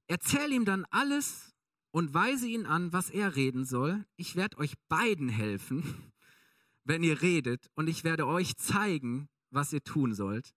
Erzähl 0.07 0.53
ihm 0.53 0.65
dann 0.65 0.85
alles 0.89 1.54
und 1.95 2.13
weise 2.13 2.45
ihn 2.45 2.65
an, 2.65 2.91
was 2.91 3.09
er 3.09 3.37
reden 3.37 3.63
soll. 3.63 4.05
Ich 4.17 4.35
werde 4.35 4.57
euch 4.57 4.73
beiden 4.89 5.29
helfen, 5.29 6.11
wenn 6.83 7.03
ihr 7.03 7.21
redet, 7.21 7.71
und 7.75 7.87
ich 7.87 8.03
werde 8.03 8.27
euch 8.27 8.57
zeigen, 8.57 9.29
was 9.49 9.71
ihr 9.71 9.81
tun 9.81 10.13
sollt. 10.13 10.53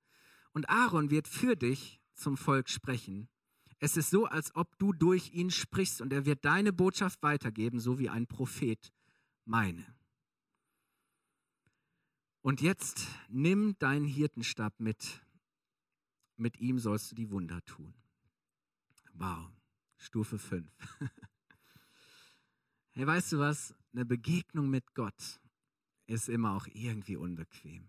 Und 0.53 0.69
Aaron 0.69 1.11
wird 1.13 1.29
für 1.29 1.55
dich 1.55 2.01
zum 2.15 2.37
Volk 2.37 2.69
sprechen. 2.69 3.29
Es 3.79 3.97
ist 3.97 4.11
so, 4.11 4.27
als 4.27 4.53
ob 4.57 4.77
du 4.79 4.93
durch 4.93 5.33
ihn 5.33 5.53
sprichst 5.53 6.01
und 6.01 6.13
er 6.13 6.27
wird 6.27 6.45
deine 6.45 6.73
Botschaft 6.73 7.23
weitergeben, 7.23 7.79
so 7.79 8.01
wie 8.01 8.09
ein 8.09 8.27
Prophet 8.27 8.93
meine. 9.45 9.87
Und 12.41 12.61
jetzt 12.63 13.07
nimm 13.29 13.79
deinen 13.79 14.07
Hirtenstab 14.07 14.81
mit. 14.81 15.25
Mit 16.35 16.59
ihm 16.59 16.81
sollst 16.81 17.13
du 17.13 17.15
die 17.15 17.31
Wunder 17.31 17.65
tun. 17.65 17.95
Wow, 19.13 19.53
Stufe 19.99 20.37
5. 20.37 20.69
hey, 22.99 23.07
weißt 23.07 23.33
du 23.33 23.39
was? 23.39 23.77
Eine 23.93 24.05
Begegnung 24.05 24.69
mit 24.69 24.93
Gott 24.95 25.41
ist 26.09 26.29
immer 26.29 26.57
auch 26.57 26.67
irgendwie 26.67 27.15
unbequem. 27.15 27.89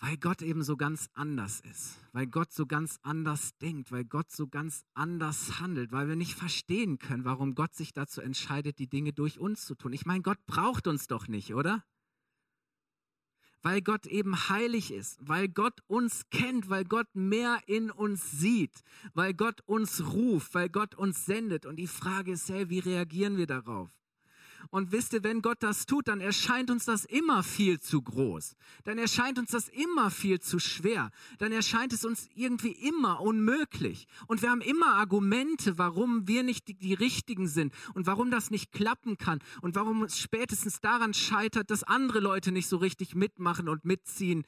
Weil 0.00 0.16
Gott 0.16 0.42
eben 0.42 0.64
so 0.64 0.76
ganz 0.76 1.08
anders 1.14 1.60
ist, 1.60 2.00
weil 2.12 2.26
Gott 2.26 2.52
so 2.52 2.66
ganz 2.66 2.98
anders 3.02 3.56
denkt, 3.58 3.92
weil 3.92 4.04
Gott 4.04 4.32
so 4.32 4.48
ganz 4.48 4.84
anders 4.92 5.60
handelt, 5.60 5.92
weil 5.92 6.08
wir 6.08 6.16
nicht 6.16 6.34
verstehen 6.34 6.98
können, 6.98 7.24
warum 7.24 7.54
Gott 7.54 7.74
sich 7.74 7.92
dazu 7.92 8.20
entscheidet, 8.20 8.80
die 8.80 8.88
Dinge 8.88 9.12
durch 9.12 9.38
uns 9.38 9.64
zu 9.64 9.76
tun. 9.76 9.92
Ich 9.92 10.06
meine, 10.06 10.22
Gott 10.22 10.44
braucht 10.46 10.88
uns 10.88 11.06
doch 11.06 11.28
nicht, 11.28 11.54
oder? 11.54 11.84
Weil 13.64 13.80
Gott 13.80 14.04
eben 14.06 14.50
heilig 14.50 14.92
ist, 14.92 15.16
weil 15.26 15.48
Gott 15.48 15.80
uns 15.86 16.28
kennt, 16.30 16.68
weil 16.68 16.84
Gott 16.84 17.08
mehr 17.14 17.60
in 17.66 17.90
uns 17.90 18.30
sieht, 18.30 18.84
weil 19.14 19.32
Gott 19.32 19.62
uns 19.62 20.12
ruft, 20.12 20.54
weil 20.54 20.68
Gott 20.68 20.94
uns 20.94 21.24
sendet. 21.24 21.64
Und 21.64 21.76
die 21.76 21.86
Frage 21.86 22.32
ist, 22.32 22.50
hey, 22.50 22.68
wie 22.68 22.80
reagieren 22.80 23.38
wir 23.38 23.46
darauf? 23.46 23.88
Und 24.70 24.92
wisst 24.92 25.12
ihr, 25.12 25.22
wenn 25.22 25.42
Gott 25.42 25.62
das 25.62 25.86
tut, 25.86 26.08
dann 26.08 26.20
erscheint 26.20 26.70
uns 26.70 26.84
das 26.84 27.04
immer 27.04 27.42
viel 27.42 27.80
zu 27.80 28.02
groß. 28.02 28.56
Dann 28.84 28.98
erscheint 28.98 29.38
uns 29.38 29.50
das 29.50 29.68
immer 29.68 30.10
viel 30.10 30.40
zu 30.40 30.58
schwer. 30.58 31.10
Dann 31.38 31.52
erscheint 31.52 31.92
es 31.92 32.04
uns 32.04 32.28
irgendwie 32.34 32.72
immer 32.72 33.20
unmöglich. 33.20 34.06
Und 34.26 34.42
wir 34.42 34.50
haben 34.50 34.60
immer 34.60 34.94
Argumente, 34.94 35.78
warum 35.78 36.26
wir 36.28 36.42
nicht 36.42 36.68
die, 36.68 36.74
die 36.74 36.94
Richtigen 36.94 37.48
sind 37.48 37.72
und 37.94 38.06
warum 38.06 38.30
das 38.30 38.50
nicht 38.50 38.72
klappen 38.72 39.18
kann 39.18 39.40
und 39.62 39.74
warum 39.74 40.02
es 40.04 40.18
spätestens 40.18 40.80
daran 40.80 41.14
scheitert, 41.14 41.70
dass 41.70 41.82
andere 41.82 42.20
Leute 42.20 42.52
nicht 42.52 42.68
so 42.68 42.76
richtig 42.76 43.14
mitmachen 43.14 43.68
und 43.68 43.84
mitziehen, 43.84 44.44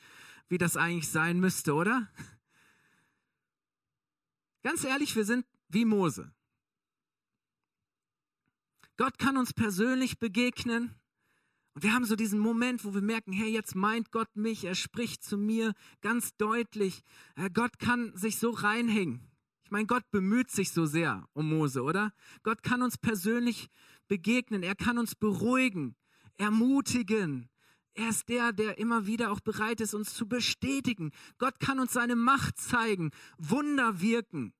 wie 0.48 0.59
das 0.59 0.76
eigentlich 0.76 1.09
sein 1.09 1.40
müsste, 1.40 1.74
oder? 1.74 2.09
Ganz 4.62 4.85
ehrlich, 4.85 5.14
wir 5.14 5.24
sind 5.24 5.46
wie 5.68 5.85
Mose. 5.85 6.33
Gott 8.97 9.19
kann 9.19 9.37
uns 9.37 9.53
persönlich 9.53 10.19
begegnen. 10.19 10.95
Und 11.75 11.83
wir 11.83 11.93
haben 11.93 12.07
so 12.07 12.17
diesen 12.17 12.39
Moment, 12.39 12.85
wo 12.85 12.95
wir 12.95 13.03
merken, 13.03 13.33
hey, 13.33 13.51
jetzt 13.51 13.75
meint 13.75 14.11
Gott 14.11 14.35
mich, 14.35 14.65
er 14.65 14.75
spricht 14.75 15.23
zu 15.23 15.37
mir 15.37 15.75
ganz 16.01 16.35
deutlich. 16.37 17.03
Äh, 17.35 17.51
Gott 17.51 17.79
kann 17.79 18.17
sich 18.17 18.39
so 18.39 18.51
reinhängen. 18.51 19.21
Ich 19.65 19.71
meine, 19.71 19.87
Gott 19.87 20.11
bemüht 20.11 20.51
sich 20.51 20.71
so 20.71 20.87
sehr 20.87 21.27
um 21.35 21.51
Mose, 21.51 21.83
oder? 21.83 22.13
Gott 22.45 22.63
kann 22.63 22.83
uns 22.83 22.97
persönlich 22.97 23.69
begegnen, 24.09 24.63
er 24.63 24.77
kann 24.77 24.97
uns 24.97 25.15
beruhigen, 25.15 25.97
ermutigen. 26.39 27.51
Er 27.93 28.11
ist 28.11 28.29
der, 28.29 28.53
der 28.53 28.79
immer 28.79 29.07
wieder 29.07 29.33
auch 29.33 29.41
bereit 29.41 29.81
ist, 29.81 29.93
uns 29.93 30.15
zu 30.15 30.29
bestätigen. 30.29 31.11
Gott 31.39 31.61
kann 31.61 31.81
uns 31.81 31.93
seine 31.93 32.15
Macht 32.15 32.59
zeigen, 32.59 33.11
Wunder 33.39 34.01
wirken. 34.01 34.55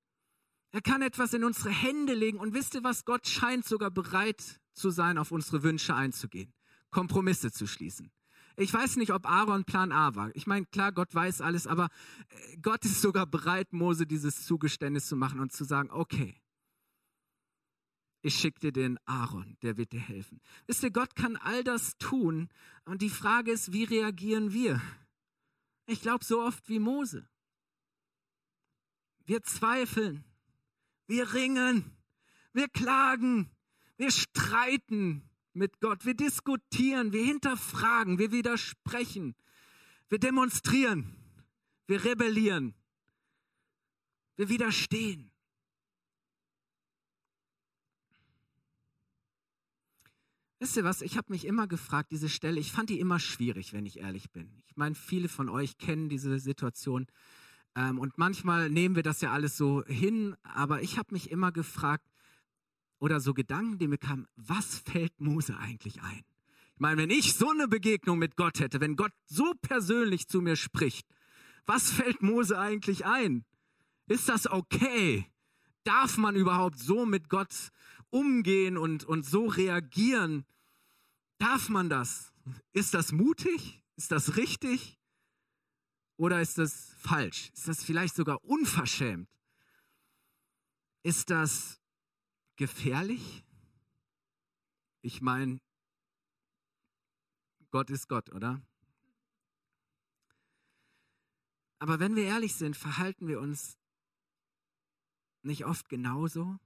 Er 0.73 0.83
kann 0.83 1.03
etwas 1.03 1.33
in 1.33 1.45
unsere 1.45 1.71
Hände 1.71 2.15
legen 2.15 2.39
und 2.39 2.55
wisst 2.55 2.75
ihr 2.75 2.85
was? 2.85 3.05
Gott 3.05 3.27
scheint 3.27 3.65
sogar 3.65 3.91
bereit 3.91 4.61
zu 4.73 4.91
sein, 4.91 5.19
auf 5.19 5.31
unsere 5.33 5.63
Wünsche 5.63 5.95
einzugehen, 5.95 6.53
Kompromisse 6.91 7.51
zu 7.51 7.67
schließen. 7.67 8.11
Ich 8.59 8.73
weiß 8.73 8.97
nicht, 8.97 9.13
ob 9.13 9.27
Aaron 9.27 9.65
Plan 9.65 9.93
A 9.93 10.15
war. 10.15 10.35
Ich 10.35 10.47
meine, 10.47 10.65
klar, 10.67 10.91
Gott 10.93 11.15
weiß 11.15 11.43
alles, 11.43 11.67
aber 11.67 11.89
äh, 12.29 12.57
Gott 12.59 12.85
ist 12.85 13.03
sogar 13.03 13.27
bereit, 13.27 13.73
Mose 13.73 14.07
dieses 14.07 14.47
Zugeständnis 14.47 15.07
zu 15.07 15.17
machen 15.17 15.41
und 15.41 15.53
zu 15.53 15.65
sagen, 15.65 15.91
okay, 15.91 16.41
ich 18.23 18.35
schicke 18.35 18.59
dir 18.61 18.73
den 18.73 18.99
Aaron, 19.05 19.57
der 19.63 19.77
wird 19.77 19.93
dir 19.93 20.01
helfen. 20.01 20.41
Wisst 20.67 20.83
ihr, 20.83 20.91
Gott 20.91 21.15
kann 21.15 21.37
all 21.37 21.63
das 21.63 21.97
tun 21.99 22.49
und 22.85 23.03
die 23.03 23.11
Frage 23.11 23.53
ist, 23.53 23.73
wie 23.73 23.85
reagieren 23.85 24.53
wir? 24.53 24.81
Ich 25.87 26.01
glaube 26.01 26.25
so 26.25 26.41
oft 26.43 26.69
wie 26.69 26.81
Mose. 26.81 27.29
Wir 29.27 29.43
zweifeln, 29.43 30.25
wir 31.07 31.33
ringen, 31.35 31.97
wir 32.53 32.69
klagen, 32.69 33.51
wir 33.97 34.11
streiten 34.11 35.29
mit 35.53 35.81
Gott, 35.81 36.05
wir 36.05 36.15
diskutieren, 36.15 37.13
wir 37.13 37.25
hinterfragen, 37.25 38.19
wir 38.19 38.33
widersprechen, 38.33 39.35
wir 40.09 40.19
demonstrieren, 40.19 41.17
wir 41.87 42.05
rebellieren, 42.05 42.75
wir 44.37 44.49
widerstehen. 44.49 45.31
Wisst 50.59 50.77
ihr 50.77 50.85
was, 50.85 51.03
ich 51.03 51.17
habe 51.19 51.33
mich 51.33 51.45
immer 51.45 51.67
gefragt, 51.67 52.13
diese 52.13 52.31
Stelle, 52.31 52.59
ich 52.59 52.73
fand 52.73 52.89
die 52.89 52.99
immer 52.99 53.21
schwierig, 53.21 53.73
wenn 53.73 53.85
ich 53.85 53.99
ehrlich 53.99 54.31
bin. 54.31 54.63
Ich 54.67 54.77
meine, 54.77 54.95
viele 54.95 55.29
von 55.29 55.49
euch 55.49 55.77
kennen 55.77 56.09
diese 56.09 56.39
Situation. 56.39 57.07
Ähm, 57.77 57.99
und 57.99 58.19
manchmal 58.19 58.71
nehmen 58.71 58.97
wir 58.97 59.03
das 59.03 59.21
ja 59.21 59.31
alles 59.31 59.57
so 59.57 59.85
hin, 59.85 60.35
aber 60.43 60.83
ich 60.83 60.99
habe 60.99 61.13
mich 61.13 61.31
immer 61.31 61.53
gefragt, 61.53 62.05
oder 62.99 63.21
so 63.21 63.35
Gedanken, 63.35 63.79
die 63.79 63.89
mir 63.89 63.99
kamen, 63.99 64.27
was 64.37 64.79
fällt 64.79 65.21
Mose 65.21 65.57
eigentlich 65.59 66.01
ein? 66.01 66.25
Ich 66.75 66.81
meine, 66.81 67.03
wenn 67.03 67.11
ich 67.11 67.35
so 67.35 67.51
eine 67.51 67.69
Begegnung 67.69 68.19
mit 68.19 68.37
Gott 68.37 68.61
hätte, 68.61 68.81
wenn 68.81 68.97
Gott 68.97 69.13
so 69.27 69.53
persönlich 69.61 70.29
zu 70.29 70.41
mir 70.41 70.57
spricht, 70.57 71.07
was 71.67 71.91
fällt 71.91 72.23
Mose 72.23 72.59
eigentlich 72.59 73.05
ein? 73.05 73.45
Ist 74.09 74.29
das 74.29 74.51
okay? 74.51 75.27
Darf 75.85 76.17
man 76.17 76.37
überhaupt 76.37 76.79
so 76.79 77.05
mit 77.05 77.29
Gott 77.29 77.71
umgehen 78.11 78.79
und, 78.79 79.05
und 79.05 79.27
so 79.27 79.47
reagieren? 79.47 80.47
Darf 81.39 81.69
man 81.69 81.91
das? 81.91 82.33
Ist 82.73 82.95
das 82.95 83.13
mutig? 83.13 83.83
Ist 83.97 84.13
das 84.13 84.37
richtig? 84.37 84.99
Oder 86.17 86.41
ist 86.41 86.59
das 86.59 86.95
falsch? 86.95 87.51
Ist 87.55 87.69
das 87.69 87.85
vielleicht 87.85 88.15
sogar 88.15 88.43
unverschämt? 88.45 89.29
Ist 91.03 91.31
das 91.31 91.81
gefährlich? 92.57 93.45
Ich 95.03 95.21
meine, 95.21 95.61
Gott 97.71 97.91
ist 97.91 98.09
Gott, 98.09 98.33
oder? 98.33 98.63
Aber 101.79 102.01
wenn 102.01 102.17
wir 102.17 102.25
ehrlich 102.25 102.55
sind, 102.55 102.77
verhalten 102.77 103.29
wir 103.29 103.41
uns 103.41 103.79
nicht 105.43 105.67
oft 105.67 105.89
genauso? 105.89 106.59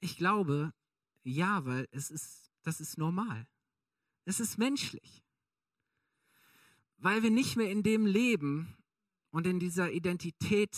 Ich 0.00 0.16
glaube, 0.16 0.72
ja, 1.22 1.64
weil 1.64 1.86
es 1.92 2.10
ist, 2.10 2.50
das 2.62 2.80
ist 2.80 2.98
normal. 2.98 3.46
Es 4.24 4.40
ist 4.40 4.58
menschlich. 4.58 5.24
Weil 6.96 7.22
wir 7.22 7.30
nicht 7.30 7.56
mehr 7.56 7.70
in 7.70 7.82
dem 7.82 8.04
leben, 8.04 8.77
und 9.30 9.46
in 9.46 9.58
dieser 9.58 9.90
Identität 9.92 10.76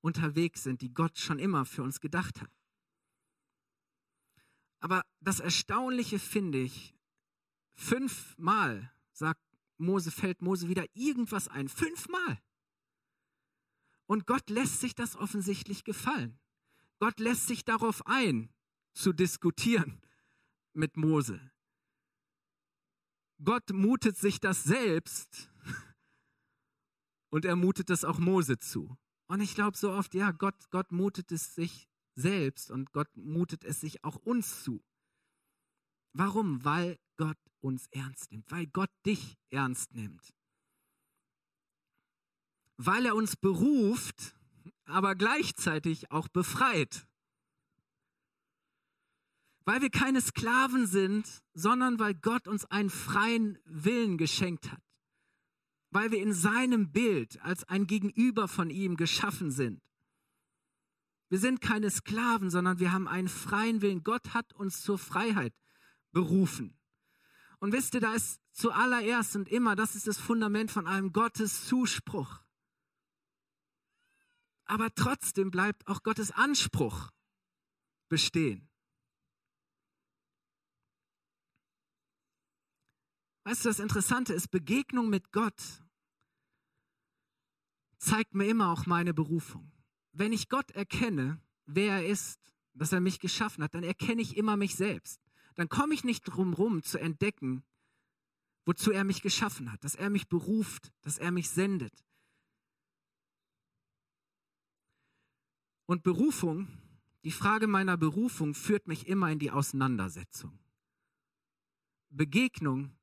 unterwegs 0.00 0.62
sind, 0.62 0.80
die 0.82 0.92
Gott 0.92 1.18
schon 1.18 1.38
immer 1.38 1.64
für 1.64 1.82
uns 1.82 2.00
gedacht 2.00 2.40
hat. 2.40 2.50
Aber 4.80 5.04
das 5.20 5.40
Erstaunliche 5.40 6.18
finde 6.18 6.58
ich, 6.58 6.94
fünfmal 7.74 8.92
sagt 9.12 9.42
Mose, 9.76 10.10
fällt 10.10 10.42
Mose 10.42 10.68
wieder 10.68 10.84
irgendwas 10.94 11.48
ein. 11.48 11.68
Fünfmal. 11.68 12.40
Und 14.06 14.26
Gott 14.26 14.48
lässt 14.50 14.80
sich 14.80 14.94
das 14.94 15.16
offensichtlich 15.16 15.84
gefallen. 15.84 16.38
Gott 16.98 17.18
lässt 17.20 17.46
sich 17.46 17.64
darauf 17.64 18.06
ein, 18.06 18.50
zu 18.92 19.12
diskutieren 19.12 20.02
mit 20.72 20.96
Mose. 20.96 21.40
Gott 23.42 23.70
mutet 23.70 24.16
sich 24.16 24.40
das 24.40 24.64
selbst 24.64 25.50
und 27.30 27.44
er 27.44 27.56
mutet 27.56 27.90
es 27.90 28.04
auch 28.04 28.18
Mose 28.18 28.58
zu. 28.58 28.96
Und 29.26 29.40
ich 29.40 29.54
glaube 29.54 29.76
so 29.76 29.92
oft, 29.92 30.14
ja, 30.14 30.32
Gott, 30.32 30.70
Gott 30.70 30.92
mutet 30.92 31.32
es 31.32 31.54
sich 31.54 31.88
selbst 32.16 32.70
und 32.70 32.92
Gott 32.92 33.08
mutet 33.16 33.64
es 33.64 33.80
sich 33.80 34.04
auch 34.04 34.16
uns 34.16 34.62
zu. 34.62 34.82
Warum? 36.12 36.64
Weil 36.64 36.98
Gott 37.16 37.38
uns 37.60 37.86
ernst 37.92 38.32
nimmt, 38.32 38.50
weil 38.50 38.66
Gott 38.66 38.90
dich 39.06 39.38
ernst 39.50 39.94
nimmt. 39.94 40.34
Weil 42.76 43.06
er 43.06 43.14
uns 43.14 43.36
beruft, 43.36 44.34
aber 44.84 45.14
gleichzeitig 45.14 46.10
auch 46.10 46.28
befreit. 46.28 47.06
Weil 49.64 49.82
wir 49.82 49.90
keine 49.90 50.20
Sklaven 50.20 50.86
sind, 50.86 51.42
sondern 51.52 51.98
weil 52.00 52.14
Gott 52.14 52.48
uns 52.48 52.64
einen 52.64 52.90
freien 52.90 53.58
Willen 53.64 54.18
geschenkt 54.18 54.72
hat. 54.72 54.82
Weil 55.90 56.10
wir 56.10 56.22
in 56.22 56.32
seinem 56.32 56.92
Bild 56.92 57.40
als 57.42 57.64
ein 57.64 57.86
Gegenüber 57.86 58.48
von 58.48 58.70
ihm 58.70 58.96
geschaffen 58.96 59.50
sind. 59.50 59.82
Wir 61.28 61.38
sind 61.38 61.60
keine 61.60 61.90
Sklaven, 61.90 62.50
sondern 62.50 62.78
wir 62.78 62.92
haben 62.92 63.08
einen 63.08 63.28
freien 63.28 63.82
Willen. 63.82 64.02
Gott 64.02 64.34
hat 64.34 64.52
uns 64.52 64.82
zur 64.82 64.98
Freiheit 64.98 65.54
berufen. 66.12 66.76
Und 67.58 67.72
wisst 67.72 67.94
ihr, 67.94 68.00
da 68.00 68.14
ist 68.14 68.40
zuallererst 68.52 69.36
und 69.36 69.48
immer, 69.48 69.76
das 69.76 69.94
ist 69.94 70.06
das 70.06 70.18
Fundament 70.18 70.70
von 70.70 70.86
allem, 70.86 71.12
Gottes 71.12 71.66
Zuspruch. 71.66 72.40
Aber 74.64 74.94
trotzdem 74.94 75.50
bleibt 75.50 75.86
auch 75.88 76.02
Gottes 76.02 76.30
Anspruch 76.30 77.10
bestehen. 78.08 78.69
Weißt 83.50 83.64
du, 83.64 83.68
das 83.68 83.80
Interessante 83.80 84.32
ist, 84.32 84.52
Begegnung 84.52 85.10
mit 85.10 85.32
Gott 85.32 85.82
zeigt 87.98 88.32
mir 88.32 88.46
immer 88.46 88.70
auch 88.70 88.86
meine 88.86 89.12
Berufung. 89.12 89.72
Wenn 90.12 90.32
ich 90.32 90.48
Gott 90.48 90.70
erkenne, 90.70 91.42
wer 91.66 91.94
er 91.94 92.06
ist, 92.06 92.38
dass 92.74 92.92
er 92.92 93.00
mich 93.00 93.18
geschaffen 93.18 93.64
hat, 93.64 93.74
dann 93.74 93.82
erkenne 93.82 94.22
ich 94.22 94.36
immer 94.36 94.56
mich 94.56 94.76
selbst. 94.76 95.20
Dann 95.56 95.68
komme 95.68 95.94
ich 95.94 96.04
nicht 96.04 96.22
drum 96.22 96.54
rum 96.54 96.84
zu 96.84 96.98
entdecken, 96.98 97.64
wozu 98.66 98.92
er 98.92 99.02
mich 99.02 99.20
geschaffen 99.20 99.72
hat, 99.72 99.82
dass 99.82 99.96
er 99.96 100.10
mich 100.10 100.28
beruft, 100.28 100.92
dass 101.00 101.18
er 101.18 101.32
mich 101.32 101.50
sendet. 101.50 102.04
Und 105.86 106.04
Berufung, 106.04 106.68
die 107.24 107.32
Frage 107.32 107.66
meiner 107.66 107.96
Berufung 107.96 108.54
führt 108.54 108.86
mich 108.86 109.08
immer 109.08 109.28
in 109.32 109.40
die 109.40 109.50
Auseinandersetzung. 109.50 110.56
Begegnung 112.10 112.96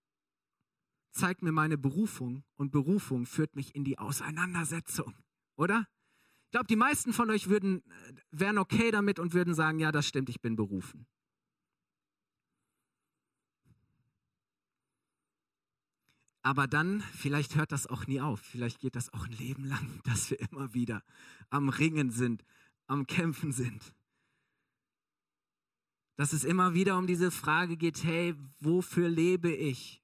zeigt 1.17 1.41
mir 1.41 1.51
meine 1.51 1.77
Berufung 1.77 2.43
und 2.55 2.71
Berufung 2.71 3.25
führt 3.25 3.55
mich 3.55 3.75
in 3.75 3.83
die 3.83 3.97
Auseinandersetzung, 3.97 5.13
oder? 5.55 5.87
Ich 6.45 6.51
glaube, 6.51 6.67
die 6.67 6.77
meisten 6.77 7.11
von 7.11 7.29
euch 7.29 7.49
würden, 7.49 7.81
äh, 7.81 8.13
wären 8.31 8.57
okay 8.57 8.91
damit 8.91 9.19
und 9.19 9.33
würden 9.33 9.53
sagen, 9.53 9.79
ja, 9.79 9.91
das 9.91 10.07
stimmt, 10.07 10.29
ich 10.29 10.39
bin 10.39 10.55
berufen. 10.55 11.05
Aber 16.47 16.65
dann, 16.65 17.01
vielleicht 17.01 17.55
hört 17.55 17.73
das 17.73 17.87
auch 17.87 18.07
nie 18.07 18.21
auf, 18.21 18.39
vielleicht 18.39 18.79
geht 18.79 18.95
das 18.95 19.11
auch 19.11 19.25
ein 19.25 19.33
Leben 19.33 19.65
lang, 19.65 19.99
dass 20.05 20.31
wir 20.31 20.39
immer 20.39 20.73
wieder 20.73 21.03
am 21.49 21.67
Ringen 21.67 22.11
sind, 22.11 22.45
am 22.85 23.05
Kämpfen 23.05 23.51
sind. 23.51 23.93
Dass 26.15 26.31
es 26.31 26.45
immer 26.45 26.73
wieder 26.73 26.97
um 26.97 27.05
diese 27.05 27.31
Frage 27.31 27.75
geht, 27.75 28.05
hey, 28.05 28.33
wofür 28.61 29.09
lebe 29.09 29.51
ich? 29.51 30.01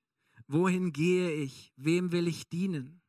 Wohin 0.54 0.94
gehe 0.94 1.32
ich? 1.32 1.74
Wem 1.78 2.12
will 2.12 2.28
ich 2.28 2.48
dienen? 2.48 3.02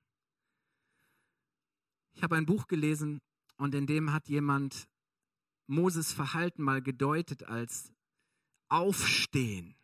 Ich 2.14 2.22
habe 2.22 2.37
ein 2.37 2.46
Buch 2.46 2.68
gelesen 2.68 3.20
und 3.59 3.74
in 3.74 3.87
dem 3.87 4.14
hat 4.14 4.30
jemand 4.30 4.88
Moses 5.66 6.14
Verhalten 6.14 6.62
mal 6.62 6.80
gedeutet 6.80 7.42
als 7.42 7.92
Aufstehen. 8.70 9.76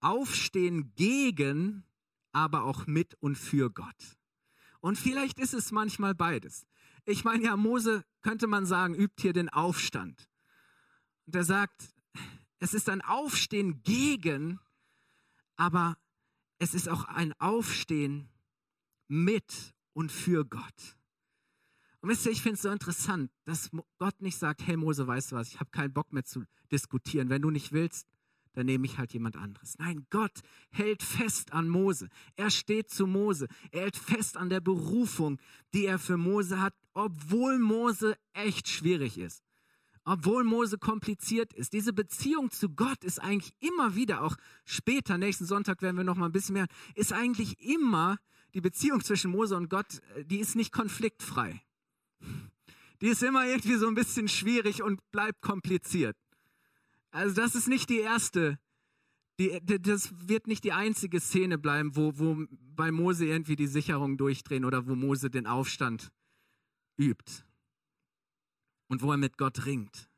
Aufstehen 0.00 0.92
gegen, 0.94 1.84
aber 2.32 2.64
auch 2.64 2.86
mit 2.86 3.14
und 3.14 3.36
für 3.36 3.70
Gott. 3.70 4.18
Und 4.80 4.98
vielleicht 4.98 5.38
ist 5.38 5.54
es 5.54 5.72
manchmal 5.72 6.14
beides. 6.14 6.66
Ich 7.06 7.24
meine 7.24 7.44
ja, 7.44 7.56
Mose 7.56 8.04
könnte 8.20 8.46
man 8.46 8.66
sagen, 8.66 8.94
übt 8.94 9.22
hier 9.22 9.32
den 9.32 9.48
Aufstand. 9.48 10.28
Und 11.24 11.34
er 11.34 11.44
sagt, 11.44 11.94
es 12.58 12.74
ist 12.74 12.90
ein 12.90 13.00
Aufstehen 13.00 13.82
gegen, 13.84 14.60
aber 15.56 15.96
es 16.58 16.74
ist 16.74 16.88
auch 16.88 17.04
ein 17.04 17.32
Aufstehen 17.40 18.28
mit 19.08 19.74
und 19.92 20.12
für 20.12 20.44
Gott. 20.44 20.96
Und 22.00 22.10
wisst 22.10 22.26
ihr, 22.26 22.32
ich 22.32 22.42
finde 22.42 22.56
es 22.56 22.62
so 22.62 22.70
interessant, 22.70 23.30
dass 23.44 23.70
Gott 23.98 24.20
nicht 24.20 24.38
sagt, 24.38 24.66
hey 24.66 24.76
Mose, 24.76 25.06
weißt 25.06 25.32
du 25.32 25.36
was, 25.36 25.48
ich 25.48 25.60
habe 25.60 25.70
keinen 25.70 25.92
Bock 25.92 26.12
mehr 26.12 26.24
zu 26.24 26.44
diskutieren. 26.70 27.28
Wenn 27.28 27.42
du 27.42 27.50
nicht 27.50 27.72
willst, 27.72 28.06
dann 28.52 28.66
nehme 28.66 28.86
ich 28.86 28.98
halt 28.98 29.12
jemand 29.12 29.36
anderes. 29.36 29.76
Nein, 29.78 30.06
Gott 30.10 30.40
hält 30.70 31.02
fest 31.02 31.52
an 31.52 31.68
Mose. 31.68 32.08
Er 32.36 32.50
steht 32.50 32.90
zu 32.90 33.06
Mose. 33.06 33.48
Er 33.70 33.82
hält 33.82 33.96
fest 33.96 34.36
an 34.36 34.48
der 34.48 34.60
Berufung, 34.60 35.38
die 35.74 35.86
er 35.86 35.98
für 35.98 36.16
Mose 36.16 36.60
hat, 36.60 36.74
obwohl 36.94 37.58
Mose 37.58 38.16
echt 38.32 38.68
schwierig 38.68 39.18
ist 39.18 39.47
obwohl 40.08 40.42
Mose 40.42 40.78
kompliziert 40.78 41.52
ist. 41.52 41.74
Diese 41.74 41.92
Beziehung 41.92 42.50
zu 42.50 42.70
Gott 42.70 43.04
ist 43.04 43.20
eigentlich 43.20 43.52
immer 43.60 43.94
wieder, 43.94 44.22
auch 44.22 44.36
später, 44.64 45.18
nächsten 45.18 45.44
Sonntag 45.44 45.82
werden 45.82 45.98
wir 45.98 46.04
noch 46.04 46.16
mal 46.16 46.24
ein 46.26 46.32
bisschen 46.32 46.54
mehr, 46.54 46.66
ist 46.94 47.12
eigentlich 47.12 47.60
immer 47.60 48.18
die 48.54 48.62
Beziehung 48.62 49.04
zwischen 49.04 49.30
Mose 49.30 49.54
und 49.54 49.68
Gott, 49.68 50.00
äh, 50.16 50.24
die 50.24 50.38
ist 50.38 50.56
nicht 50.56 50.72
konfliktfrei. 50.72 51.60
Die 53.02 53.08
ist 53.08 53.22
immer 53.22 53.46
irgendwie 53.46 53.74
so 53.74 53.86
ein 53.86 53.94
bisschen 53.94 54.28
schwierig 54.28 54.82
und 54.82 54.98
bleibt 55.10 55.42
kompliziert. 55.42 56.16
Also 57.10 57.34
das 57.34 57.54
ist 57.54 57.68
nicht 57.68 57.90
die 57.90 58.00
erste, 58.00 58.58
die, 59.38 59.60
das 59.62 60.10
wird 60.26 60.46
nicht 60.46 60.64
die 60.64 60.72
einzige 60.72 61.20
Szene 61.20 61.58
bleiben, 61.58 61.96
wo, 61.96 62.18
wo 62.18 62.46
bei 62.74 62.90
Mose 62.90 63.26
irgendwie 63.26 63.56
die 63.56 63.66
Sicherungen 63.66 64.16
durchdrehen 64.16 64.64
oder 64.64 64.86
wo 64.86 64.94
Mose 64.94 65.28
den 65.28 65.46
Aufstand 65.46 66.10
übt 66.96 67.44
und 68.88 69.02
wo 69.02 69.12
er 69.12 69.16
mit 69.16 69.38
Gott 69.38 69.66
ringt. 69.66 70.08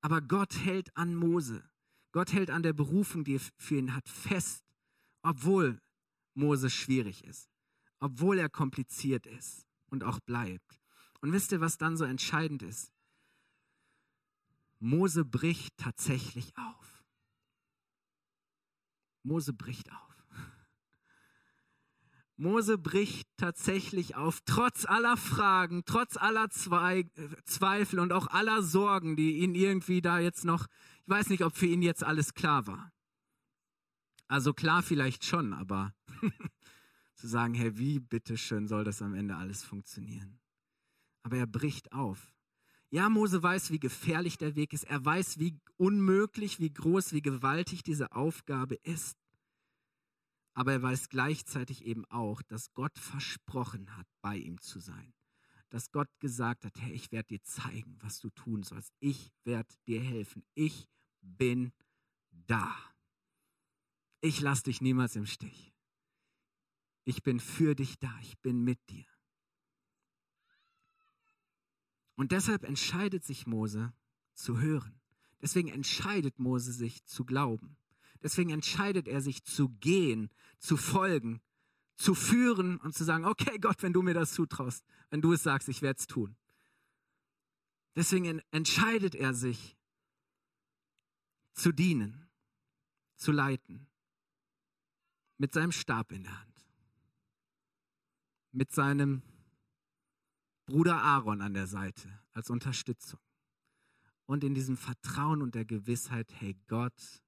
Aber 0.00 0.20
Gott 0.20 0.54
hält 0.64 0.96
an 0.96 1.14
Mose. 1.14 1.68
Gott 2.12 2.32
hält 2.32 2.50
an 2.50 2.62
der 2.62 2.72
Berufung, 2.72 3.24
die 3.24 3.36
er 3.36 3.40
für 3.56 3.76
ihn 3.76 3.94
hat, 3.94 4.08
fest, 4.08 4.64
obwohl 5.22 5.80
Mose 6.34 6.70
schwierig 6.70 7.24
ist, 7.24 7.48
obwohl 8.00 8.38
er 8.38 8.48
kompliziert 8.48 9.26
ist 9.26 9.66
und 9.86 10.04
auch 10.04 10.20
bleibt. 10.20 10.80
Und 11.20 11.32
wisst 11.32 11.52
ihr, 11.52 11.60
was 11.60 11.78
dann 11.78 11.96
so 11.96 12.04
entscheidend 12.04 12.62
ist? 12.62 12.92
Mose 14.78 15.24
bricht 15.24 15.76
tatsächlich 15.76 16.56
auf. 16.56 17.04
Mose 19.22 19.52
bricht 19.52 19.92
auf. 19.92 20.09
Mose 22.40 22.78
bricht 22.78 23.28
tatsächlich 23.36 24.16
auf, 24.16 24.40
trotz 24.46 24.86
aller 24.86 25.18
Fragen, 25.18 25.82
trotz 25.84 26.16
aller 26.16 26.48
Zweifel 26.48 27.98
und 27.98 28.12
auch 28.12 28.28
aller 28.28 28.62
Sorgen, 28.62 29.14
die 29.14 29.40
ihn 29.40 29.54
irgendwie 29.54 30.00
da 30.00 30.18
jetzt 30.18 30.46
noch, 30.46 30.66
ich 31.04 31.08
weiß 31.08 31.28
nicht, 31.28 31.44
ob 31.44 31.54
für 31.54 31.66
ihn 31.66 31.82
jetzt 31.82 32.02
alles 32.02 32.32
klar 32.32 32.66
war. 32.66 32.92
Also 34.26 34.54
klar 34.54 34.82
vielleicht 34.82 35.26
schon, 35.26 35.52
aber 35.52 35.92
zu 37.14 37.28
sagen, 37.28 37.52
hey, 37.52 37.76
wie 37.76 38.00
bitteschön 38.00 38.68
soll 38.68 38.84
das 38.84 39.02
am 39.02 39.12
Ende 39.12 39.36
alles 39.36 39.62
funktionieren? 39.62 40.40
Aber 41.22 41.36
er 41.36 41.46
bricht 41.46 41.92
auf. 41.92 42.32
Ja, 42.88 43.10
Mose 43.10 43.42
weiß, 43.42 43.70
wie 43.70 43.80
gefährlich 43.80 44.38
der 44.38 44.56
Weg 44.56 44.72
ist. 44.72 44.84
Er 44.84 45.04
weiß, 45.04 45.38
wie 45.38 45.60
unmöglich, 45.76 46.58
wie 46.58 46.72
groß, 46.72 47.12
wie 47.12 47.22
gewaltig 47.22 47.82
diese 47.82 48.12
Aufgabe 48.12 48.76
ist. 48.76 49.19
Aber 50.60 50.72
er 50.72 50.82
weiß 50.82 51.08
gleichzeitig 51.08 51.86
eben 51.86 52.04
auch, 52.10 52.42
dass 52.42 52.74
Gott 52.74 52.98
versprochen 52.98 53.96
hat, 53.96 54.06
bei 54.20 54.36
ihm 54.36 54.60
zu 54.60 54.78
sein. 54.78 55.14
Dass 55.70 55.90
Gott 55.90 56.10
gesagt 56.18 56.66
hat, 56.66 56.78
hey, 56.78 56.92
ich 56.92 57.10
werde 57.12 57.28
dir 57.28 57.42
zeigen, 57.42 57.96
was 58.00 58.20
du 58.20 58.28
tun 58.28 58.62
sollst. 58.62 58.92
Ich 58.98 59.32
werde 59.44 59.74
dir 59.86 60.02
helfen. 60.02 60.44
Ich 60.52 60.86
bin 61.22 61.72
da. 62.30 62.76
Ich 64.20 64.42
lasse 64.42 64.64
dich 64.64 64.82
niemals 64.82 65.16
im 65.16 65.24
Stich. 65.24 65.72
Ich 67.04 67.22
bin 67.22 67.40
für 67.40 67.74
dich 67.74 67.98
da. 67.98 68.14
Ich 68.20 68.38
bin 68.40 68.62
mit 68.62 68.86
dir. 68.90 69.06
Und 72.16 72.32
deshalb 72.32 72.64
entscheidet 72.64 73.24
sich 73.24 73.46
Mose 73.46 73.94
zu 74.34 74.60
hören. 74.60 75.00
Deswegen 75.40 75.68
entscheidet 75.68 76.38
Mose 76.38 76.74
sich 76.74 77.02
zu 77.06 77.24
glauben. 77.24 77.78
Deswegen 78.22 78.50
entscheidet 78.50 79.08
er 79.08 79.20
sich 79.20 79.44
zu 79.44 79.70
gehen, 79.70 80.30
zu 80.58 80.76
folgen, 80.76 81.40
zu 81.96 82.14
führen 82.14 82.78
und 82.78 82.94
zu 82.94 83.04
sagen, 83.04 83.24
okay 83.24 83.58
Gott, 83.58 83.82
wenn 83.82 83.92
du 83.92 84.02
mir 84.02 84.14
das 84.14 84.32
zutraust, 84.32 84.84
wenn 85.10 85.20
du 85.20 85.32
es 85.32 85.42
sagst, 85.42 85.68
ich 85.68 85.82
werde 85.82 85.98
es 85.98 86.06
tun. 86.06 86.36
Deswegen 87.96 88.40
entscheidet 88.50 89.14
er 89.14 89.34
sich 89.34 89.76
zu 91.52 91.72
dienen, 91.72 92.28
zu 93.16 93.32
leiten, 93.32 93.86
mit 95.36 95.52
seinem 95.52 95.72
Stab 95.72 96.12
in 96.12 96.24
der 96.24 96.38
Hand, 96.38 96.66
mit 98.52 98.72
seinem 98.72 99.22
Bruder 100.66 101.02
Aaron 101.02 101.42
an 101.42 101.54
der 101.54 101.66
Seite 101.66 102.22
als 102.32 102.50
Unterstützung. 102.50 103.20
und 104.26 104.44
in 104.44 104.54
diesem 104.54 104.76
Vertrauen 104.76 105.42
und 105.42 105.56
der 105.56 105.64
Gewissheit, 105.64 106.32
hey, 106.38 106.56
Gott 106.68 107.20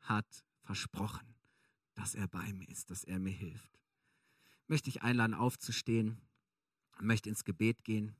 hat 0.00 0.44
versprochen, 0.62 1.34
dass 1.94 2.14
er 2.14 2.28
bei 2.28 2.52
mir 2.52 2.68
ist, 2.68 2.90
dass 2.90 3.04
er 3.04 3.18
mir 3.18 3.32
hilft. 3.32 3.78
Möchte 4.66 4.88
ich 4.88 5.02
einladen, 5.02 5.34
aufzustehen, 5.34 6.20
möchte 7.00 7.28
ins 7.28 7.44
Gebet 7.44 7.84
gehen 7.84 8.14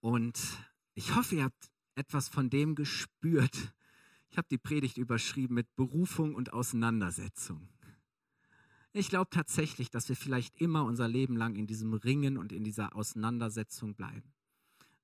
und 0.00 0.38
ich 0.94 1.14
hoffe, 1.14 1.36
ihr 1.36 1.44
habt 1.44 1.70
etwas 1.94 2.28
von 2.28 2.50
dem 2.50 2.74
gespürt. 2.74 3.72
Ich 4.28 4.36
habe 4.36 4.48
die 4.50 4.58
Predigt 4.58 4.98
überschrieben 4.98 5.54
mit 5.54 5.74
Berufung 5.76 6.34
und 6.34 6.52
Auseinandersetzung. 6.52 7.68
Ich 8.92 9.08
glaube 9.08 9.30
tatsächlich, 9.30 9.90
dass 9.90 10.08
wir 10.08 10.16
vielleicht 10.16 10.60
immer 10.60 10.84
unser 10.84 11.08
Leben 11.08 11.36
lang 11.36 11.56
in 11.56 11.66
diesem 11.66 11.94
Ringen 11.94 12.36
und 12.36 12.52
in 12.52 12.62
dieser 12.62 12.94
Auseinandersetzung 12.94 13.94
bleiben. 13.94 14.32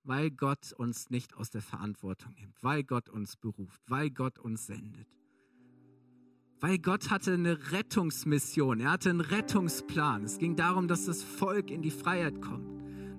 Weil 0.05 0.31
Gott 0.31 0.73
uns 0.73 1.11
nicht 1.11 1.35
aus 1.35 1.51
der 1.51 1.63
Verantwortung 1.63 2.35
nimmt, 2.35 2.63
weil 2.63 2.85
Gott 2.85 3.09
uns 3.09 3.37
beruft, 3.37 3.81
weil 3.87 4.11
Gott 4.11 4.39
uns 4.39 4.67
sendet. 4.67 5.09
Weil 6.61 6.79
Gott 6.79 7.11
hatte 7.11 7.33
eine 7.33 7.73
Rettungsmission, 7.73 8.81
er 8.81 8.93
hatte 8.93 9.09
einen 9.09 9.23
Rettungsplan. 9.23 10.25
Es 10.25 10.39
ging 10.39 10.57
darum, 10.57 10.89
dass 10.89 11.07
das 11.07 11.23
Volk 11.23 11.71
in 11.71 11.81
die 11.81 11.91
Freiheit 11.91 12.43
kommt, 12.43 12.67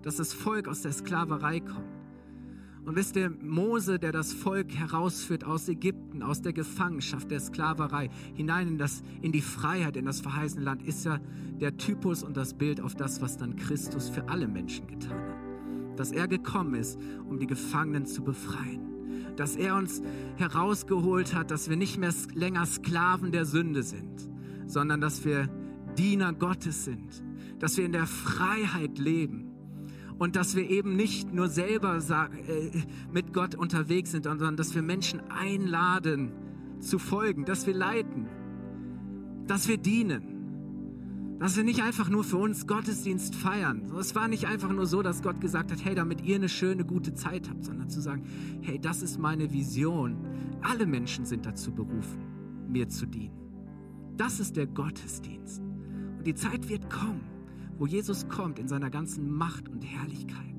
dass 0.03 0.17
das 0.17 0.31
Volk 0.31 0.67
aus 0.67 0.83
der 0.83 0.91
Sklaverei 0.91 1.59
kommt. 1.59 1.89
Und 2.85 2.95
wisst 2.95 3.15
ihr, 3.15 3.29
Mose, 3.29 3.99
der 3.99 4.11
das 4.11 4.33
Volk 4.33 4.73
herausführt 4.73 5.43
aus 5.43 5.67
Ägypten, 5.69 6.23
aus 6.23 6.41
der 6.41 6.53
Gefangenschaft, 6.53 7.29
der 7.29 7.39
Sklaverei, 7.39 8.09
hinein 8.33 8.67
in, 8.67 8.77
das, 8.77 9.03
in 9.21 9.31
die 9.31 9.41
Freiheit, 9.41 9.97
in 9.97 10.05
das 10.05 10.21
verheißene 10.21 10.63
Land, 10.63 10.83
ist 10.83 11.05
ja 11.05 11.19
der 11.59 11.77
Typus 11.77 12.23
und 12.23 12.37
das 12.37 12.55
Bild 12.55 12.79
auf 12.81 12.95
das, 12.95 13.21
was 13.21 13.37
dann 13.37 13.55
Christus 13.55 14.09
für 14.09 14.29
alle 14.29 14.47
Menschen 14.47 14.87
getan 14.87 15.19
hat. 15.19 15.99
Dass 15.99 16.11
er 16.11 16.27
gekommen 16.27 16.75
ist, 16.75 16.99
um 17.27 17.39
die 17.39 17.47
Gefangenen 17.47 18.05
zu 18.05 18.23
befreien. 18.23 18.90
Dass 19.35 19.55
er 19.55 19.75
uns 19.75 20.01
herausgeholt 20.37 21.33
hat, 21.33 21.51
dass 21.51 21.69
wir 21.69 21.77
nicht 21.77 21.97
mehr 21.97 22.13
länger 22.33 22.65
Sklaven 22.65 23.31
der 23.31 23.45
Sünde 23.45 23.83
sind, 23.83 24.29
sondern 24.67 25.01
dass 25.01 25.25
wir 25.25 25.49
Diener 25.97 26.33
Gottes 26.33 26.85
sind. 26.85 27.23
Dass 27.59 27.77
wir 27.77 27.85
in 27.85 27.91
der 27.91 28.07
Freiheit 28.07 28.97
leben 28.97 29.51
und 30.21 30.35
dass 30.35 30.55
wir 30.55 30.69
eben 30.69 30.95
nicht 30.95 31.33
nur 31.33 31.47
selber 31.47 31.97
äh, 31.97 32.69
mit 33.11 33.33
Gott 33.33 33.55
unterwegs 33.55 34.11
sind, 34.11 34.25
sondern 34.25 34.55
dass 34.55 34.75
wir 34.75 34.83
Menschen 34.83 35.19
einladen 35.31 36.31
zu 36.79 36.99
folgen, 36.99 37.45
dass 37.45 37.65
wir 37.65 37.73
leiten, 37.73 38.27
dass 39.47 39.67
wir 39.67 39.77
dienen, 39.77 40.30
dass 41.41 41.57
wir 41.57 41.65
nicht 41.65 41.83
einfach 41.83 42.09
nur 42.09 42.23
für 42.23 42.37
uns 42.37 42.67
Gottesdienst 42.67 43.35
feiern. 43.35 43.91
Es 43.99 44.15
war 44.15 44.29
nicht 44.29 44.47
einfach 44.47 44.71
nur 44.71 44.85
so, 44.85 45.01
dass 45.01 45.21
Gott 45.21 45.41
gesagt 45.41 45.71
hat, 45.71 45.83
hey, 45.83 45.95
damit 45.95 46.21
ihr 46.21 46.35
eine 46.35 46.47
schöne, 46.47 46.85
gute 46.85 47.13
Zeit 47.13 47.49
habt, 47.49 47.65
sondern 47.65 47.89
zu 47.89 47.99
sagen, 47.99 48.23
hey, 48.61 48.79
das 48.79 49.01
ist 49.01 49.19
meine 49.19 49.51
Vision. 49.51 50.15
Alle 50.61 50.85
Menschen 50.85 51.25
sind 51.25 51.45
dazu 51.45 51.73
berufen, 51.73 52.23
mir 52.69 52.87
zu 52.87 53.05
dienen. 53.05 53.35
Das 54.15 54.39
ist 54.39 54.55
der 54.55 54.67
Gottesdienst. 54.67 55.59
Und 55.59 56.25
die 56.25 56.35
Zeit 56.35 56.69
wird 56.69 56.89
kommen 56.89 57.31
wo 57.81 57.87
Jesus 57.87 58.29
kommt 58.29 58.59
in 58.59 58.67
seiner 58.67 58.91
ganzen 58.91 59.27
Macht 59.27 59.67
und 59.67 59.81
Herrlichkeit. 59.81 60.53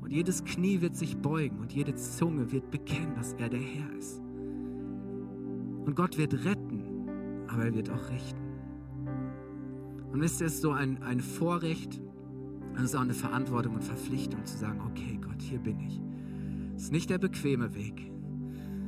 Und 0.00 0.10
jedes 0.10 0.42
Knie 0.42 0.80
wird 0.80 0.96
sich 0.96 1.18
beugen 1.18 1.58
und 1.58 1.74
jede 1.74 1.94
Zunge 1.94 2.50
wird 2.50 2.70
bekennen, 2.70 3.14
dass 3.14 3.34
er 3.34 3.50
der 3.50 3.60
Herr 3.60 3.92
ist. 3.98 4.20
Und 5.84 5.94
Gott 5.94 6.16
wird 6.16 6.32
retten, 6.46 6.82
aber 7.46 7.66
er 7.66 7.74
wird 7.74 7.90
auch 7.90 8.08
richten. 8.08 8.49
Und 10.12 10.20
wisst 10.20 10.40
ihr, 10.40 10.46
es 10.46 10.54
ist 10.54 10.62
so 10.62 10.72
ein, 10.72 11.02
ein 11.02 11.20
Vorrecht, 11.20 12.00
und 12.72 12.78
es 12.78 12.90
ist 12.90 12.96
auch 12.96 13.02
eine 13.02 13.14
Verantwortung 13.14 13.74
und 13.74 13.84
Verpflichtung 13.84 14.44
zu 14.44 14.56
sagen, 14.56 14.80
okay 14.80 15.18
Gott, 15.20 15.40
hier 15.40 15.58
bin 15.58 15.78
ich. 15.80 16.00
Es 16.76 16.84
ist 16.84 16.92
nicht 16.92 17.10
der 17.10 17.18
bequeme 17.18 17.74
Weg. 17.74 18.10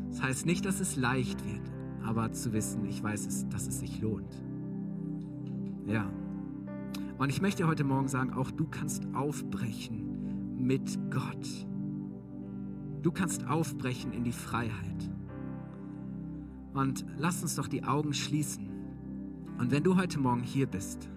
Das 0.09 0.23
heißt 0.23 0.47
nicht, 0.47 0.65
dass 0.65 0.81
es 0.81 0.97
leicht 0.97 1.45
wird, 1.45 1.71
aber 2.05 2.33
zu 2.33 2.53
wissen, 2.53 2.85
ich 2.85 3.03
weiß 3.03 3.27
es, 3.27 3.49
dass 3.49 3.67
es 3.67 3.81
sich 3.81 4.01
lohnt. 4.01 4.43
Ja. 5.87 6.11
Und 7.19 7.31
ich 7.31 7.41
möchte 7.41 7.67
heute 7.67 7.85
Morgen 7.85 8.09
sagen, 8.09 8.33
auch 8.33 8.51
du 8.51 8.67
kannst 8.67 9.07
aufbrechen 9.15 10.57
mit 10.59 10.99
Gott. 11.11 11.67
Du 13.03 13.11
kannst 13.11 13.47
aufbrechen 13.49 14.13
in 14.13 14.25
die 14.25 14.33
Freiheit. 14.33 15.11
Und 16.73 17.05
lass 17.19 17.43
uns 17.43 17.57
doch 17.57 17.69
die 17.69 17.85
Augen 17.85 18.15
schließen. 18.15 18.72
Und 19.63 19.71
wenn 19.71 19.85
du 19.85 19.97
heute 19.97 20.19
Morgen 20.19 20.43
hier 20.43 20.67
bist 20.67 21.09